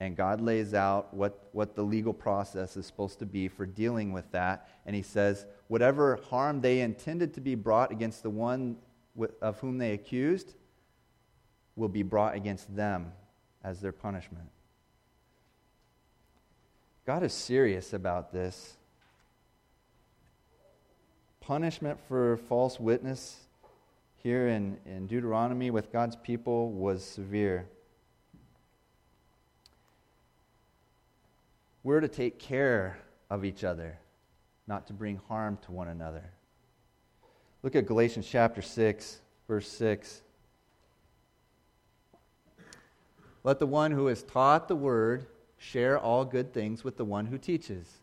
[0.00, 4.12] And God lays out what, what the legal process is supposed to be for dealing
[4.12, 4.68] with that.
[4.86, 8.76] And He says, whatever harm they intended to be brought against the one
[9.40, 10.54] of whom they accused
[11.76, 13.12] will be brought against them
[13.62, 14.48] as their punishment.
[17.06, 18.76] God is serious about this.
[21.40, 23.38] Punishment for false witness
[24.16, 27.66] here in, in Deuteronomy with God's people was severe.
[31.82, 32.98] We're to take care
[33.30, 33.98] of each other,
[34.66, 36.24] not to bring harm to one another.
[37.62, 40.22] Look at Galatians chapter 6, verse 6.
[43.44, 47.26] Let the one who has taught the word share all good things with the one
[47.26, 47.98] who teaches.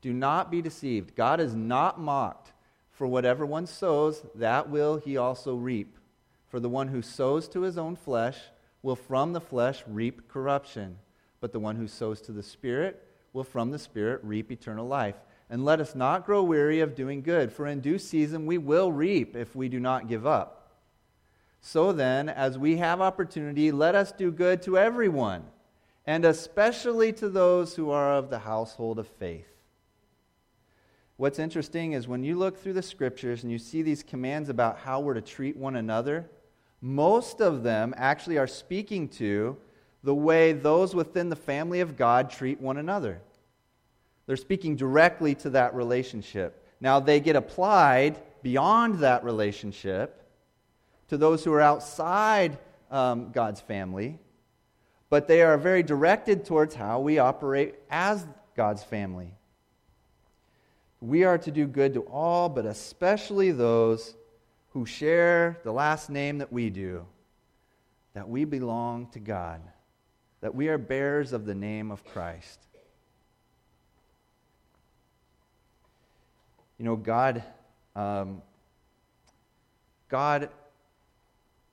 [0.00, 1.14] Do not be deceived.
[1.14, 2.52] God is not mocked.
[2.90, 5.96] For whatever one sows, that will he also reap.
[6.48, 8.38] For the one who sows to his own flesh
[8.82, 10.98] will from the flesh reap corruption
[11.42, 15.16] but the one who sows to the Spirit will from the Spirit reap eternal life.
[15.52, 18.90] And let us not grow weary of doing good, for in due season we will
[18.90, 20.70] reap if we do not give up.
[21.60, 25.44] So then, as we have opportunity, let us do good to everyone,
[26.06, 29.46] and especially to those who are of the household of faith.
[31.18, 34.78] What's interesting is when you look through the scriptures and you see these commands about
[34.78, 36.30] how we're to treat one another,
[36.80, 39.58] most of them actually are speaking to
[40.02, 43.20] the way those within the family of God treat one another.
[44.26, 46.66] They're speaking directly to that relationship.
[46.80, 50.26] Now, they get applied beyond that relationship
[51.08, 52.58] to those who are outside
[52.90, 54.18] um, God's family,
[55.10, 59.34] but they are very directed towards how we operate as God's family.
[61.00, 64.14] We are to do good to all, but especially those
[64.70, 67.04] who share the last name that we do,
[68.14, 69.60] that we belong to God
[70.42, 72.66] that we are bearers of the name of Christ.
[76.82, 77.44] You know, God,
[77.94, 78.42] um,
[80.08, 80.48] God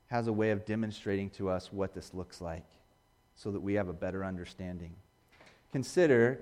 [0.06, 2.68] has a way of demonstrating to us what this looks like
[3.36, 4.92] so that we have a better understanding.
[5.72, 6.40] Consider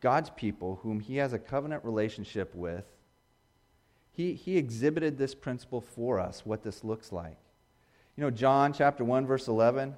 [0.00, 2.84] God's people, whom He has a covenant relationship with.
[4.12, 7.38] He, he exhibited this principle for us, what this looks like.
[8.16, 9.96] You know, John chapter 1, verse 11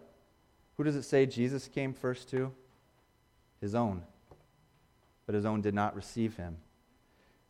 [0.78, 2.52] who does it say Jesus came first to?
[3.61, 4.02] His own.
[5.26, 6.57] But his own did not receive him.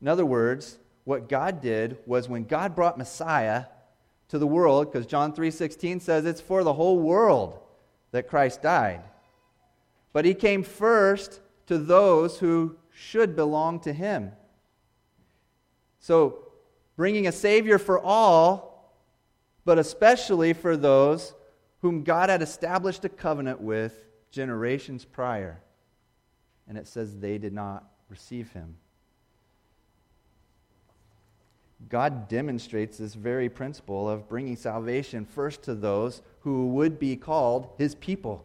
[0.03, 3.67] In other words, what God did was when God brought Messiah
[4.29, 7.61] to the world, because John 3:16 says it's for the whole world
[8.11, 9.03] that Christ died.
[10.13, 14.33] But he came first to those who should belong to him.
[16.01, 16.53] So,
[16.97, 18.93] bringing a Savior for all,
[19.65, 21.33] but especially for those
[21.81, 25.61] whom God had established a covenant with generations prior.
[26.67, 28.77] And it says they did not receive him.
[31.89, 37.69] God demonstrates this very principle of bringing salvation first to those who would be called
[37.79, 38.45] his people.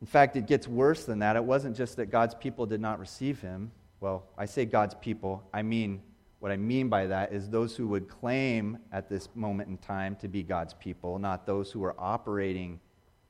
[0.00, 1.36] In fact, it gets worse than that.
[1.36, 3.70] It wasn't just that God's people did not receive him.
[4.00, 6.00] Well, I say God's people, I mean
[6.40, 10.16] What I mean by that is those who would claim at this moment in time
[10.16, 12.80] to be God's people, not those who are operating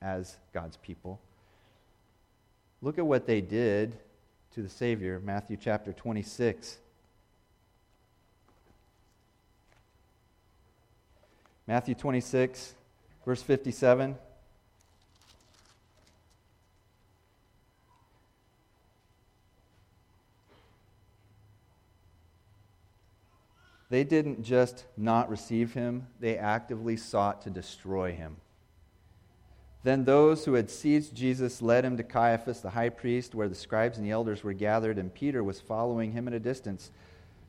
[0.01, 1.19] as God's people.
[2.81, 3.97] Look at what they did
[4.53, 6.77] to the Savior, Matthew chapter 26.
[11.67, 12.73] Matthew 26,
[13.25, 14.17] verse 57.
[23.89, 28.37] They didn't just not receive him, they actively sought to destroy him.
[29.83, 33.55] Then those who had seized Jesus led him to Caiaphas, the high priest, where the
[33.55, 36.91] scribes and the elders were gathered, and Peter was following him at a distance.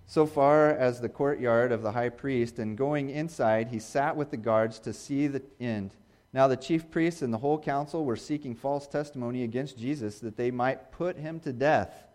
[0.07, 4.31] So far as the courtyard of the high priest, and going inside, he sat with
[4.31, 5.95] the guards to see the end.
[6.33, 10.37] Now the chief priests and the whole council were seeking false testimony against Jesus that
[10.37, 12.07] they might put him to death.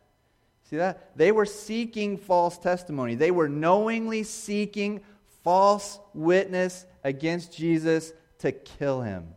[0.64, 1.16] See that?
[1.16, 3.16] They were seeking false testimony.
[3.16, 5.02] They were knowingly seeking
[5.44, 9.28] false witness against Jesus to kill him.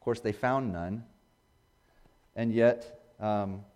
[0.00, 1.04] Of course, they found none.
[2.34, 3.66] And yet, um,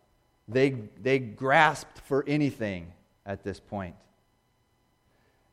[0.49, 0.71] they,
[1.03, 2.91] they grasped for anything
[3.27, 3.95] at this point.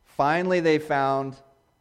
[0.05, 1.35] Finally, they found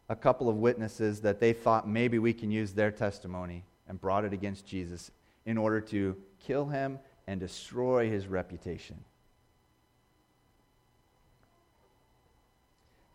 [0.09, 4.25] a couple of witnesses that they thought maybe we can use their testimony and brought
[4.25, 5.09] it against Jesus
[5.45, 8.97] in order to kill him and destroy his reputation.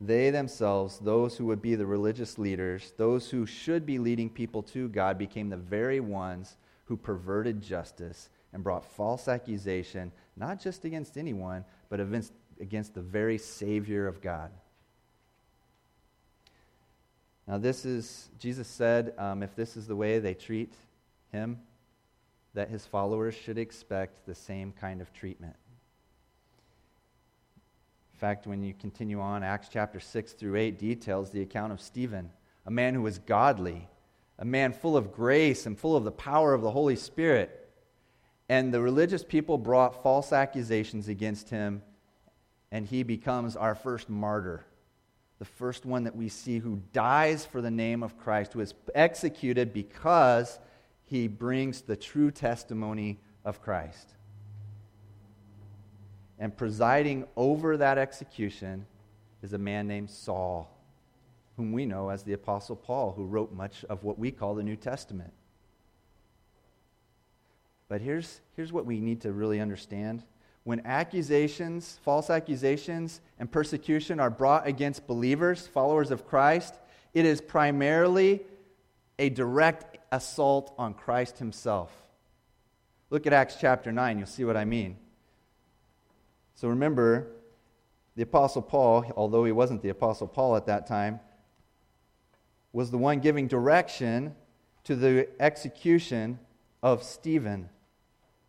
[0.00, 4.62] They themselves, those who would be the religious leaders, those who should be leading people
[4.64, 10.84] to God, became the very ones who perverted justice and brought false accusation, not just
[10.84, 14.50] against anyone, but against the very Savior of God.
[17.48, 20.74] Now, this is, Jesus said, um, if this is the way they treat
[21.32, 21.60] him,
[22.54, 25.54] that his followers should expect the same kind of treatment.
[28.16, 31.82] In fact, when you continue on, Acts chapter 6 through 8 details the account of
[31.82, 32.30] Stephen,
[32.64, 33.90] a man who was godly,
[34.38, 37.70] a man full of grace and full of the power of the Holy Spirit.
[38.48, 41.82] And the religious people brought false accusations against him,
[42.72, 44.64] and he becomes our first martyr.
[45.38, 48.72] The first one that we see who dies for the name of Christ, who is
[48.94, 50.58] executed because
[51.04, 54.15] he brings the true testimony of Christ.
[56.38, 58.86] And presiding over that execution
[59.42, 60.70] is a man named Saul,
[61.56, 64.62] whom we know as the Apostle Paul, who wrote much of what we call the
[64.62, 65.32] New Testament.
[67.88, 70.24] But here's, here's what we need to really understand.
[70.64, 76.74] When accusations, false accusations, and persecution are brought against believers, followers of Christ,
[77.14, 78.42] it is primarily
[79.18, 81.92] a direct assault on Christ himself.
[83.10, 84.96] Look at Acts chapter 9, you'll see what I mean.
[86.56, 87.28] So remember,
[88.16, 91.20] the Apostle Paul, although he wasn't the Apostle Paul at that time,
[92.72, 94.34] was the one giving direction
[94.84, 96.38] to the execution
[96.82, 97.68] of Stephen,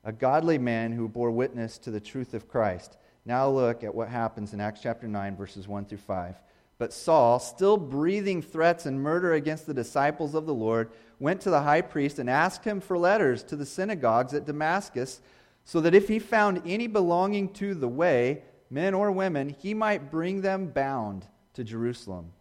[0.05, 2.97] a godly man who bore witness to the truth of Christ.
[3.26, 6.36] Now look at what happens in Acts chapter 9, verses 1 through 5.
[6.78, 11.49] But Saul, still breathing threats and murder against the disciples of the Lord, went to
[11.49, 15.20] the high priest and asked him for letters to the synagogues at Damascus,
[15.68, 20.09] so that if he found any belonging to the way, men or women, he might
[20.09, 22.32] bring them bound to Jerusalem.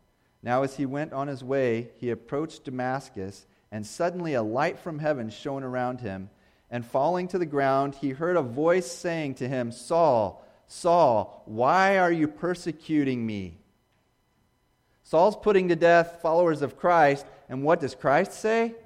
[0.45, 5.01] Now, as he went on his way, he approached Damascus, and suddenly a light from
[5.01, 6.31] heaven shone around him.
[6.71, 11.99] And falling to the ground, he heard a voice saying to him, Saul, Saul, why
[11.99, 13.59] are you persecuting me?
[15.03, 18.77] Saul's putting to death followers of Christ, and what does Christ say?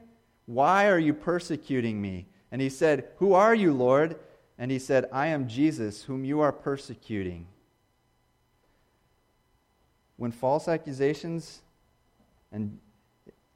[0.46, 2.26] Why are you persecuting me?
[2.50, 4.16] And he said, Who are you, Lord?
[4.60, 7.46] And he said, I am Jesus, whom you are persecuting.
[10.18, 11.62] When false accusations
[12.52, 12.78] and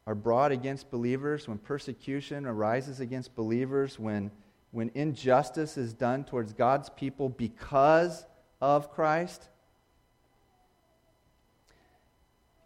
[0.07, 4.31] are brought against believers, when persecution arises against believers, when,
[4.71, 8.25] when injustice is done towards God's people because
[8.63, 9.49] of Christ,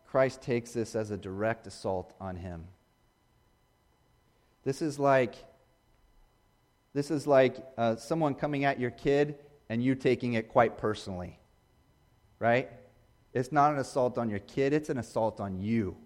[0.06, 2.68] Christ takes this as a direct assault on him.
[4.62, 5.34] This is like
[6.98, 9.36] this is like uh, someone coming at your kid
[9.68, 11.38] and you taking it quite personally.
[12.40, 12.68] Right?
[13.32, 15.96] It's not an assault on your kid, it's an assault on you.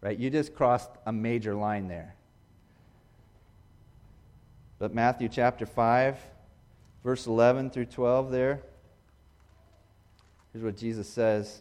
[0.00, 0.16] Right?
[0.16, 2.14] You just crossed a major line there.
[4.78, 6.16] But Matthew chapter 5,
[7.02, 8.62] verse 11 through 12 there.
[10.52, 11.60] Here's what Jesus says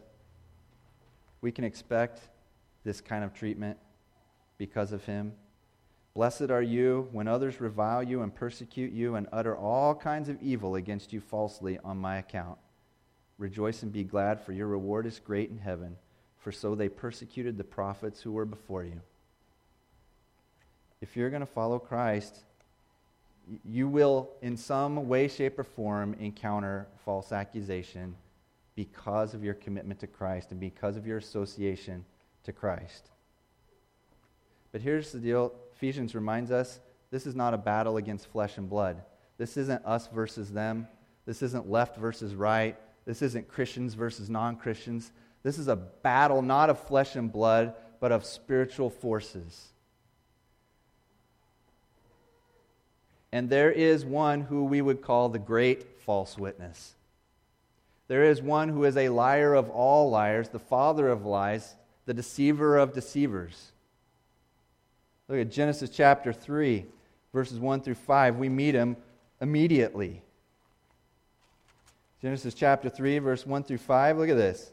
[1.42, 2.22] we can expect
[2.84, 3.80] this kind of treatment
[4.60, 5.34] because of him.
[6.16, 10.42] Blessed are you when others revile you and persecute you and utter all kinds of
[10.42, 12.60] evil against you falsely on my account.
[13.40, 15.96] Rejoice and be glad, for your reward is great in heaven,
[16.38, 19.02] for so they persecuted the prophets who were before you.
[21.02, 22.44] If you're going to follow Christ,
[23.66, 28.16] you will, in some way, shape, or form, encounter false accusation
[28.76, 32.06] because of your commitment to Christ and because of your association
[32.44, 33.10] to Christ.
[34.72, 36.80] But here's the deal Ephesians reminds us
[37.12, 39.02] this is not a battle against flesh and blood.
[39.38, 40.88] This isn't us versus them.
[41.26, 42.78] This isn't left versus right.
[43.06, 45.12] This isn't Christians versus non Christians.
[45.44, 49.70] This is a battle not of flesh and blood, but of spiritual forces.
[53.32, 56.94] And there is one who we would call the great false witness.
[58.08, 62.14] There is one who is a liar of all liars, the father of lies, the
[62.14, 63.73] deceiver of deceivers.
[65.30, 66.86] Look at Genesis chapter 3,
[67.34, 68.38] verses 1 through 5.
[68.38, 68.98] We meet him
[69.40, 70.22] immediately.
[72.22, 74.18] Genesis chapter 3, verse 1 through 5.
[74.18, 74.72] Look at this.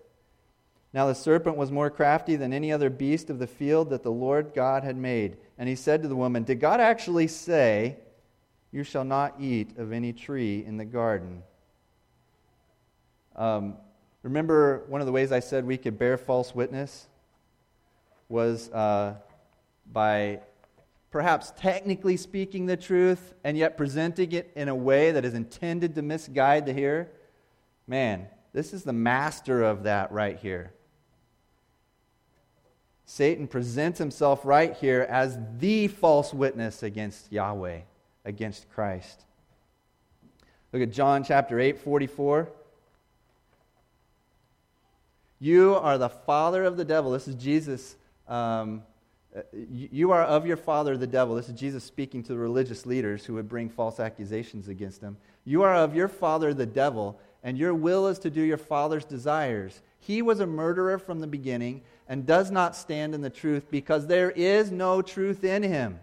[0.93, 4.11] Now the serpent was more crafty than any other beast of the field that the
[4.11, 5.37] Lord God had made.
[5.57, 7.97] And he said to the woman, Did God actually say,
[8.73, 11.45] You shall not eat of any tree in the garden?
[13.37, 13.77] Um,
[14.25, 17.07] remember, one of the ways I said we could bear false witness
[18.29, 19.15] was uh,
[19.93, 20.41] by
[21.11, 25.95] perhaps technically speaking the truth and yet presenting it in a way that is intended
[25.95, 27.09] to misguide the hearer.
[27.87, 30.73] Man, this is the master of that right here.
[33.05, 37.81] Satan presents himself right here as the false witness against Yahweh,
[38.25, 39.25] against Christ.
[40.73, 42.49] Look at John chapter 8, 44.
[45.41, 47.11] You are the father of the devil.
[47.11, 47.97] This is Jesus.
[48.29, 48.83] Um,
[49.37, 51.37] Uh, you are of your father, the devil.
[51.37, 55.17] This is Jesus speaking to the religious leaders who would bring false accusations against him.
[55.45, 59.05] You are of your father, the devil, and your will is to do your father's
[59.05, 59.83] desires.
[60.01, 64.07] He was a murderer from the beginning and does not stand in the truth because
[64.07, 66.01] there is no truth in him.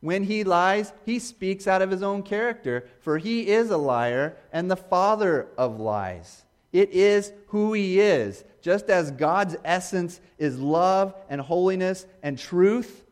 [0.00, 4.36] When he lies, he speaks out of his own character, for he is a liar
[4.52, 6.44] and the father of lies.
[6.72, 8.44] It is who he is.
[8.60, 13.04] Just as God's essence is love and holiness and truth,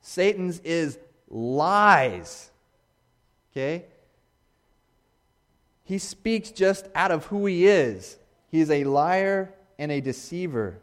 [0.00, 0.98] Satan's is
[1.28, 2.50] lies.
[3.52, 3.84] Okay?
[5.84, 8.18] He speaks just out of who he is.
[8.50, 10.78] He is a liar and a deceiver.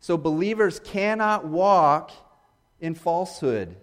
[0.00, 2.10] So believers cannot walk
[2.80, 3.76] in falsehood.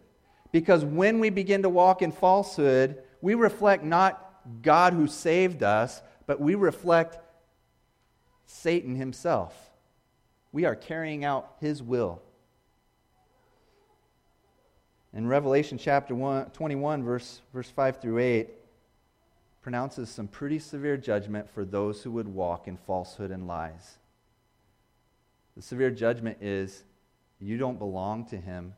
[0.51, 6.01] Because when we begin to walk in falsehood, we reflect not God who saved us,
[6.27, 7.17] but we reflect
[8.51, 9.71] Satan himself.
[10.51, 12.21] We are carrying out his will.
[15.13, 18.49] In Revelation chapter one, 21, verse, verse 5 through 8,
[19.61, 23.97] pronounces some pretty severe judgment for those who would walk in falsehood and lies.
[25.55, 26.83] The severe judgment is
[27.39, 28.73] you don't belong to him,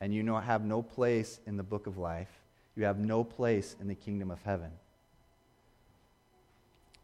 [0.00, 2.30] and you have no place in the book of life.
[2.74, 4.70] You have no place in the kingdom of heaven.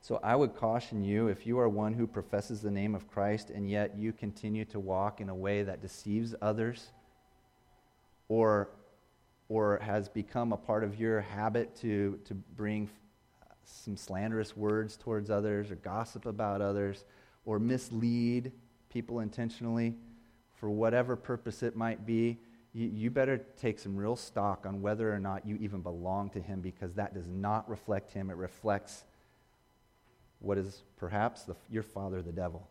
[0.07, 3.51] So I would caution you if you are one who professes the name of Christ
[3.51, 6.91] and yet you continue to walk in a way that deceives others
[8.29, 8.71] or,
[9.49, 12.89] or has become a part of your habit to, to bring
[13.65, 17.05] some slanderous words towards others or gossip about others
[17.45, 18.53] or mislead
[18.89, 19.93] people intentionally
[20.55, 22.39] for whatever purpose it might be,
[22.75, 26.41] you, you better take some real stock on whether or not you even belong to
[26.41, 28.31] Him because that does not reflect Him.
[28.31, 29.03] It reflects
[30.41, 32.69] what is perhaps the, your father, the devil.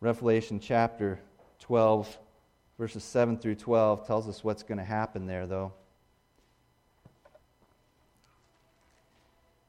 [0.00, 1.20] Revelation chapter
[1.60, 2.18] 12,
[2.78, 5.72] verses 7 through 12, tells us what's going to happen there, though.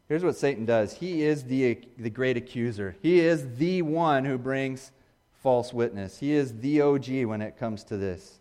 [0.08, 4.38] Here's what Satan does he is the, the great accuser, he is the one who
[4.38, 4.92] brings
[5.42, 6.20] false witness.
[6.20, 8.40] He is the OG when it comes to this.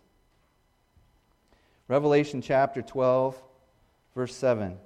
[1.87, 3.41] Revelation chapter 12,
[4.15, 4.77] Verse 7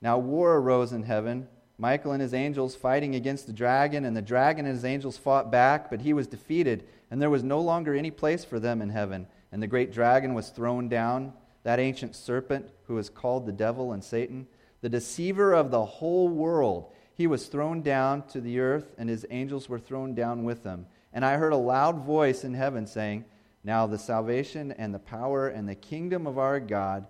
[0.00, 1.48] Now war arose in heaven.
[1.78, 5.50] Michael and his angels fighting against the dragon, and the dragon and his angels fought
[5.50, 8.90] back, but he was defeated, and there was no longer any place for them in
[8.90, 9.26] heaven.
[9.50, 11.32] And the great dragon was thrown down,
[11.64, 14.46] that ancient serpent who is called the devil and Satan,
[14.80, 16.92] the deceiver of the whole world.
[17.14, 20.86] He was thrown down to the earth, and his angels were thrown down with him.
[21.12, 23.24] And I heard a loud voice in heaven saying,
[23.64, 27.06] Now the salvation and the power and the kingdom of our God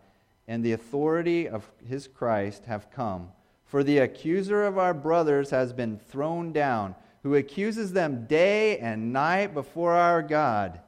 [0.46, 3.30] and the authority of his Christ have come.
[3.64, 9.12] For the accuser of our brothers has been thrown down, who accuses them day and
[9.12, 10.80] night before our God.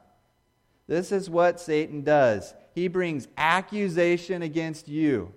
[0.87, 2.53] This is what Satan does.
[2.73, 5.33] He brings accusation against you,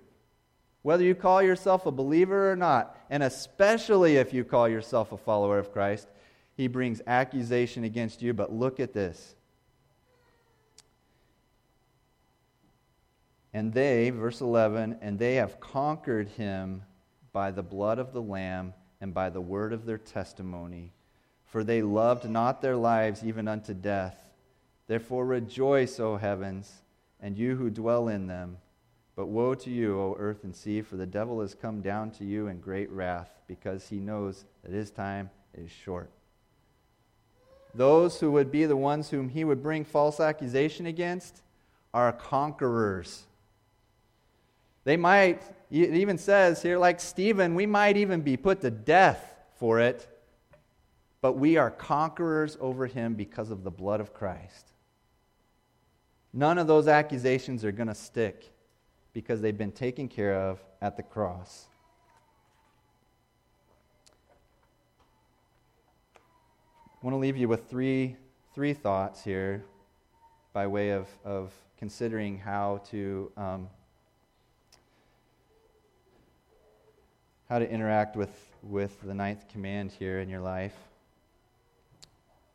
[0.82, 5.16] whether you call yourself a believer or not, and especially if you call yourself a
[5.16, 6.08] follower of Christ.
[6.56, 9.36] He brings accusation against you, but look at this.
[13.58, 16.84] And they, verse 11, and they have conquered him
[17.32, 20.92] by the blood of the Lamb and by the word of their testimony.
[21.44, 24.16] For they loved not their lives even unto death.
[24.86, 26.72] Therefore rejoice, O heavens,
[27.18, 28.58] and you who dwell in them.
[29.16, 32.24] But woe to you, O earth and sea, for the devil has come down to
[32.24, 36.12] you in great wrath, because he knows that his time is short.
[37.74, 41.42] Those who would be the ones whom he would bring false accusation against
[41.92, 43.24] are conquerors.
[44.84, 49.36] They might, it even says here, like Stephen, we might even be put to death
[49.58, 50.06] for it,
[51.20, 54.72] but we are conquerors over him because of the blood of Christ.
[56.32, 58.52] None of those accusations are going to stick
[59.12, 61.66] because they've been taken care of at the cross.
[66.16, 68.16] I want to leave you with three,
[68.54, 69.64] three thoughts here
[70.52, 73.68] by way of, of considering how to um,
[77.48, 78.30] how to interact with,
[78.62, 80.74] with the ninth command here in your life.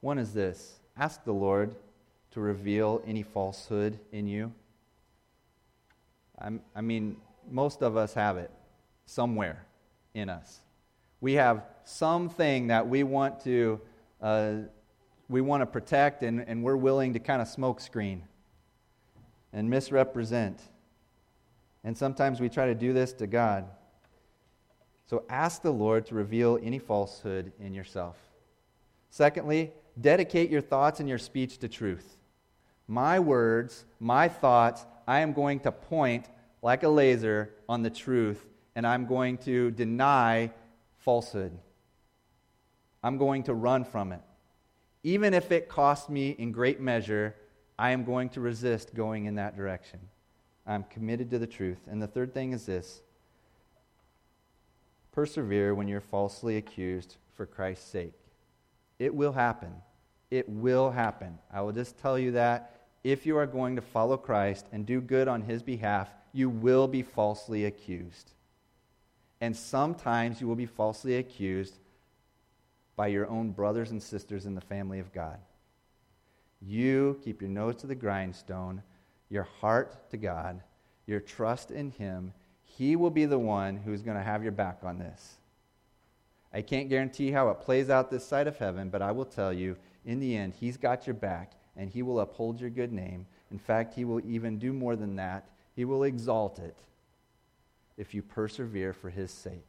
[0.01, 1.75] One is this ask the Lord
[2.31, 4.51] to reveal any falsehood in you.
[6.39, 7.17] I'm, i mean,
[7.49, 8.51] most of us have it
[9.05, 9.65] somewhere
[10.13, 10.59] in us.
[11.21, 13.79] We have something that we want to,
[14.21, 14.53] uh,
[15.29, 18.21] we want to protect, and, and we're willing to kind of smokescreen
[19.51, 20.61] and misrepresent.
[21.83, 23.65] And sometimes we try to do this to God.
[25.13, 28.17] So ask the Lord to reveal any falsehood in yourself.
[29.11, 32.17] Secondly, dedicate your thoughts and your speech to truth.
[32.87, 36.29] My words, my thoughts, I am going to point
[36.63, 38.43] like a laser on the truth,
[38.75, 40.49] and I'm going to deny
[40.97, 41.59] falsehood.
[43.03, 44.21] I'm going to run from it.
[45.03, 47.35] Even if it costs me in great measure,
[47.77, 49.99] I am going to resist going in that direction.
[50.65, 51.81] I'm committed to the truth.
[51.87, 53.03] And the third thing is this
[55.13, 58.13] Persevere when you're falsely accused for Christ's sake.
[58.99, 59.73] It will happen.
[60.29, 61.37] It will happen.
[61.51, 64.99] I will just tell you that if you are going to follow Christ and do
[64.99, 68.31] good on his behalf, you will be falsely accused.
[69.39, 71.77] And sometimes you will be falsely accused
[72.95, 75.37] by your own brothers and sisters in the family of God.
[76.61, 78.81] You keep your nose to the grindstone,
[79.29, 80.61] your heart to God,
[81.05, 82.33] your trust in him,
[82.77, 85.35] he will be the one who's going to have your back on this.
[86.53, 89.53] I can't guarantee how it plays out this side of heaven, but I will tell
[89.53, 93.25] you, in the end, He's got your back and He will uphold your good name.
[93.51, 96.77] In fact, He will even do more than that, He will exalt it
[97.97, 99.65] if you persevere for His sake.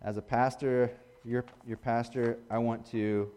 [0.00, 0.90] As a pastor,
[1.24, 3.30] your, your pastor, I want to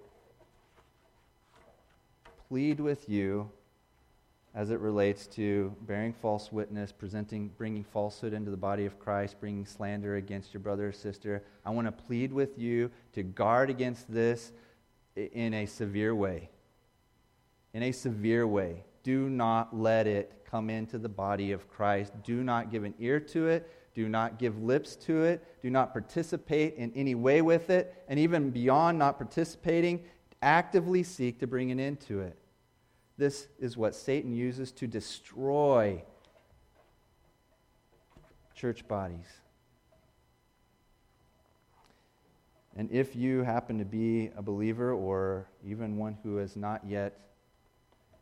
[2.47, 3.49] plead with you
[4.55, 9.39] as it relates to bearing false witness, presenting, bringing falsehood into the body of Christ,
[9.39, 11.43] bringing slander against your brother or sister.
[11.65, 14.51] I want to plead with you to guard against this
[15.15, 16.49] in a severe way.
[17.73, 18.83] In a severe way.
[19.03, 22.13] Do not let it come into the body of Christ.
[22.23, 23.69] Do not give an ear to it.
[23.93, 25.43] Do not give lips to it.
[25.61, 28.03] Do not participate in any way with it.
[28.07, 30.03] And even beyond not participating,
[30.41, 32.37] actively seek to bring an end to it.
[33.17, 36.03] This is what Satan uses to destroy
[38.53, 39.27] church bodies.
[42.75, 47.19] And if you happen to be a believer or even one who has not yet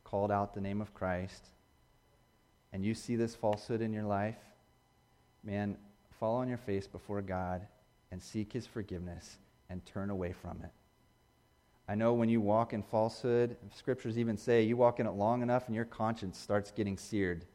[0.05, 1.49] called out the name of Christ,
[2.71, 4.37] and you see this falsehood in your life,
[5.43, 5.77] man,
[6.19, 7.67] fall on your face before God
[8.11, 9.37] and seek his forgiveness
[9.69, 10.71] and turn away from it.
[11.87, 15.43] I know when you walk in falsehood, scriptures even say you walk in it long
[15.43, 17.45] enough and your conscience starts getting seared.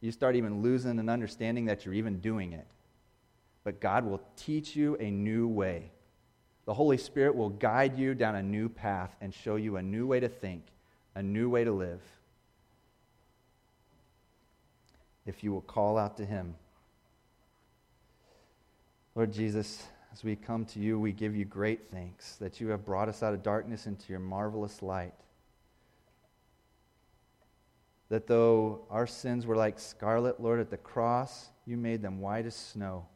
[0.00, 2.66] You start even losing an understanding that you're even doing it.
[3.64, 5.90] But God will teach you a new way.
[6.64, 10.06] The Holy Spirit will guide you down a new path and show you a new
[10.06, 10.64] way to think,
[11.14, 12.00] a new way to live.
[15.26, 16.54] If you will call out to Him.
[19.14, 22.84] Lord Jesus, as we come to you, we give you great thanks that you have
[22.84, 25.14] brought us out of darkness into your marvelous light.
[28.08, 32.46] That though our sins were like scarlet, Lord, at the cross, you made them white
[32.46, 33.06] as snow.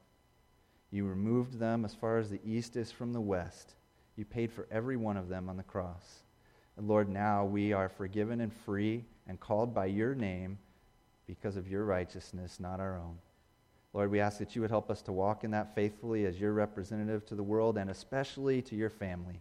[0.91, 3.75] You removed them as far as the east is from the west.
[4.17, 6.23] You paid for every one of them on the cross.
[6.77, 10.59] And Lord, now we are forgiven and free and called by your name
[11.27, 13.17] because of your righteousness, not our own.
[13.95, 16.53] Lord, we ask that you would help us to walk in that faithfully as your
[16.53, 19.41] representative to the world and especially to your family.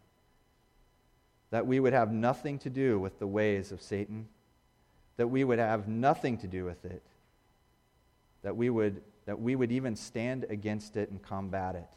[1.51, 4.27] That we would have nothing to do with the ways of Satan,
[5.17, 7.03] that we would have nothing to do with it,
[8.41, 11.89] that we would, that we would even stand against it and combat it,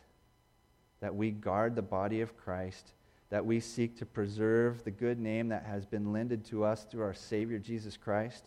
[1.00, 2.92] that we guard the body of Christ,
[3.30, 7.02] that we seek to preserve the good name that has been lended to us through
[7.02, 8.44] our Savior Jesus Christ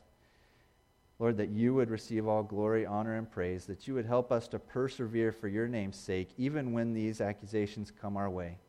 [1.19, 4.47] Lord, that you would receive all glory, honor, and praise, that you would help us
[4.49, 8.59] to persevere for your name's sake, even when these accusations come our way.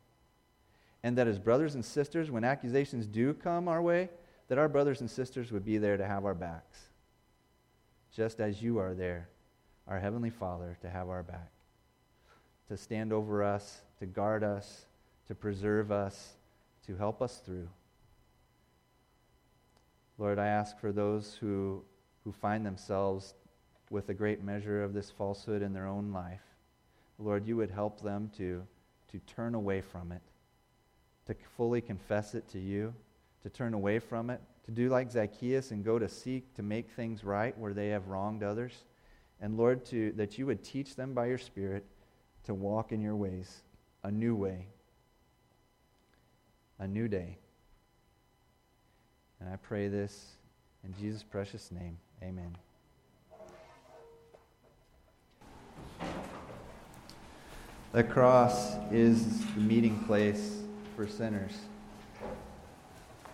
[1.03, 4.09] And that as brothers and sisters, when accusations do come our way,
[4.47, 6.79] that our brothers and sisters would be there to have our backs,
[8.11, 9.29] just as you are there,
[9.87, 11.51] our Heavenly Father, to have our back,
[12.67, 14.85] to stand over us, to guard us,
[15.27, 16.33] to preserve us,
[16.87, 17.69] to help us through.
[20.17, 21.83] Lord, I ask for those who
[22.29, 23.33] who find themselves
[23.89, 26.43] with a great measure of this falsehood in their own life.
[27.17, 28.61] Lord, you would help them to,
[29.11, 30.21] to turn away from it,
[31.25, 32.93] to fully confess it to you,
[33.41, 36.91] to turn away from it, to do like Zacchaeus and go to seek to make
[36.91, 38.73] things right where they have wronged others.
[39.41, 41.83] And Lord, to, that you would teach them by your Spirit
[42.43, 43.63] to walk in your ways,
[44.03, 44.67] a new way,
[46.77, 47.39] a new day.
[49.39, 50.35] And I pray this
[50.83, 51.97] in Jesus' precious name.
[52.23, 52.55] Amen.
[57.91, 60.61] The cross is the meeting place
[60.95, 61.53] for sinners.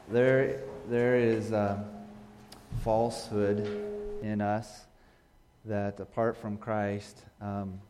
[0.10, 1.84] There, there is a
[2.84, 3.68] falsehood
[4.22, 4.86] in us
[5.66, 7.82] that apart from Christ, um,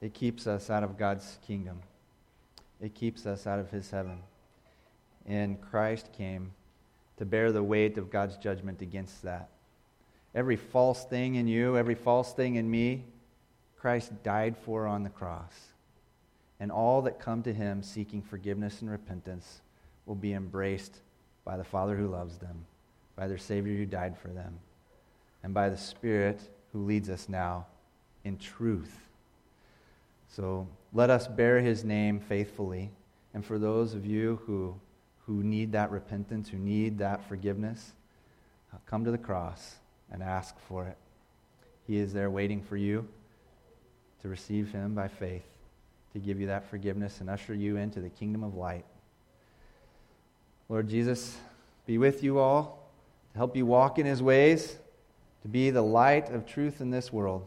[0.00, 1.80] it keeps us out of God's kingdom.
[2.80, 4.18] It keeps us out of his heaven.
[5.26, 6.52] And Christ came
[7.18, 9.48] to bear the weight of God's judgment against that
[10.34, 13.04] every false thing in you, every false thing in me,
[13.78, 15.54] Christ died for on the cross.
[16.60, 19.60] And all that come to him seeking forgiveness and repentance
[20.06, 20.98] will be embraced
[21.44, 22.64] by the Father who loves them,
[23.16, 24.58] by their Savior who died for them,
[25.42, 26.40] and by the Spirit
[26.72, 27.66] who leads us now
[28.24, 28.96] in truth.
[30.28, 32.90] So let us bear his name faithfully.
[33.34, 34.74] And for those of you who,
[35.26, 37.92] who need that repentance, who need that forgiveness,
[38.72, 39.76] uh, come to the cross
[40.10, 40.96] and ask for it.
[41.86, 43.06] He is there waiting for you
[44.22, 45.46] to receive Him by faith,
[46.12, 48.84] to give you that forgiveness and usher you into the kingdom of light.
[50.68, 51.36] Lord Jesus,
[51.86, 52.90] be with you all,
[53.32, 54.76] to help you walk in His ways,
[55.42, 57.46] to be the light of truth in this world.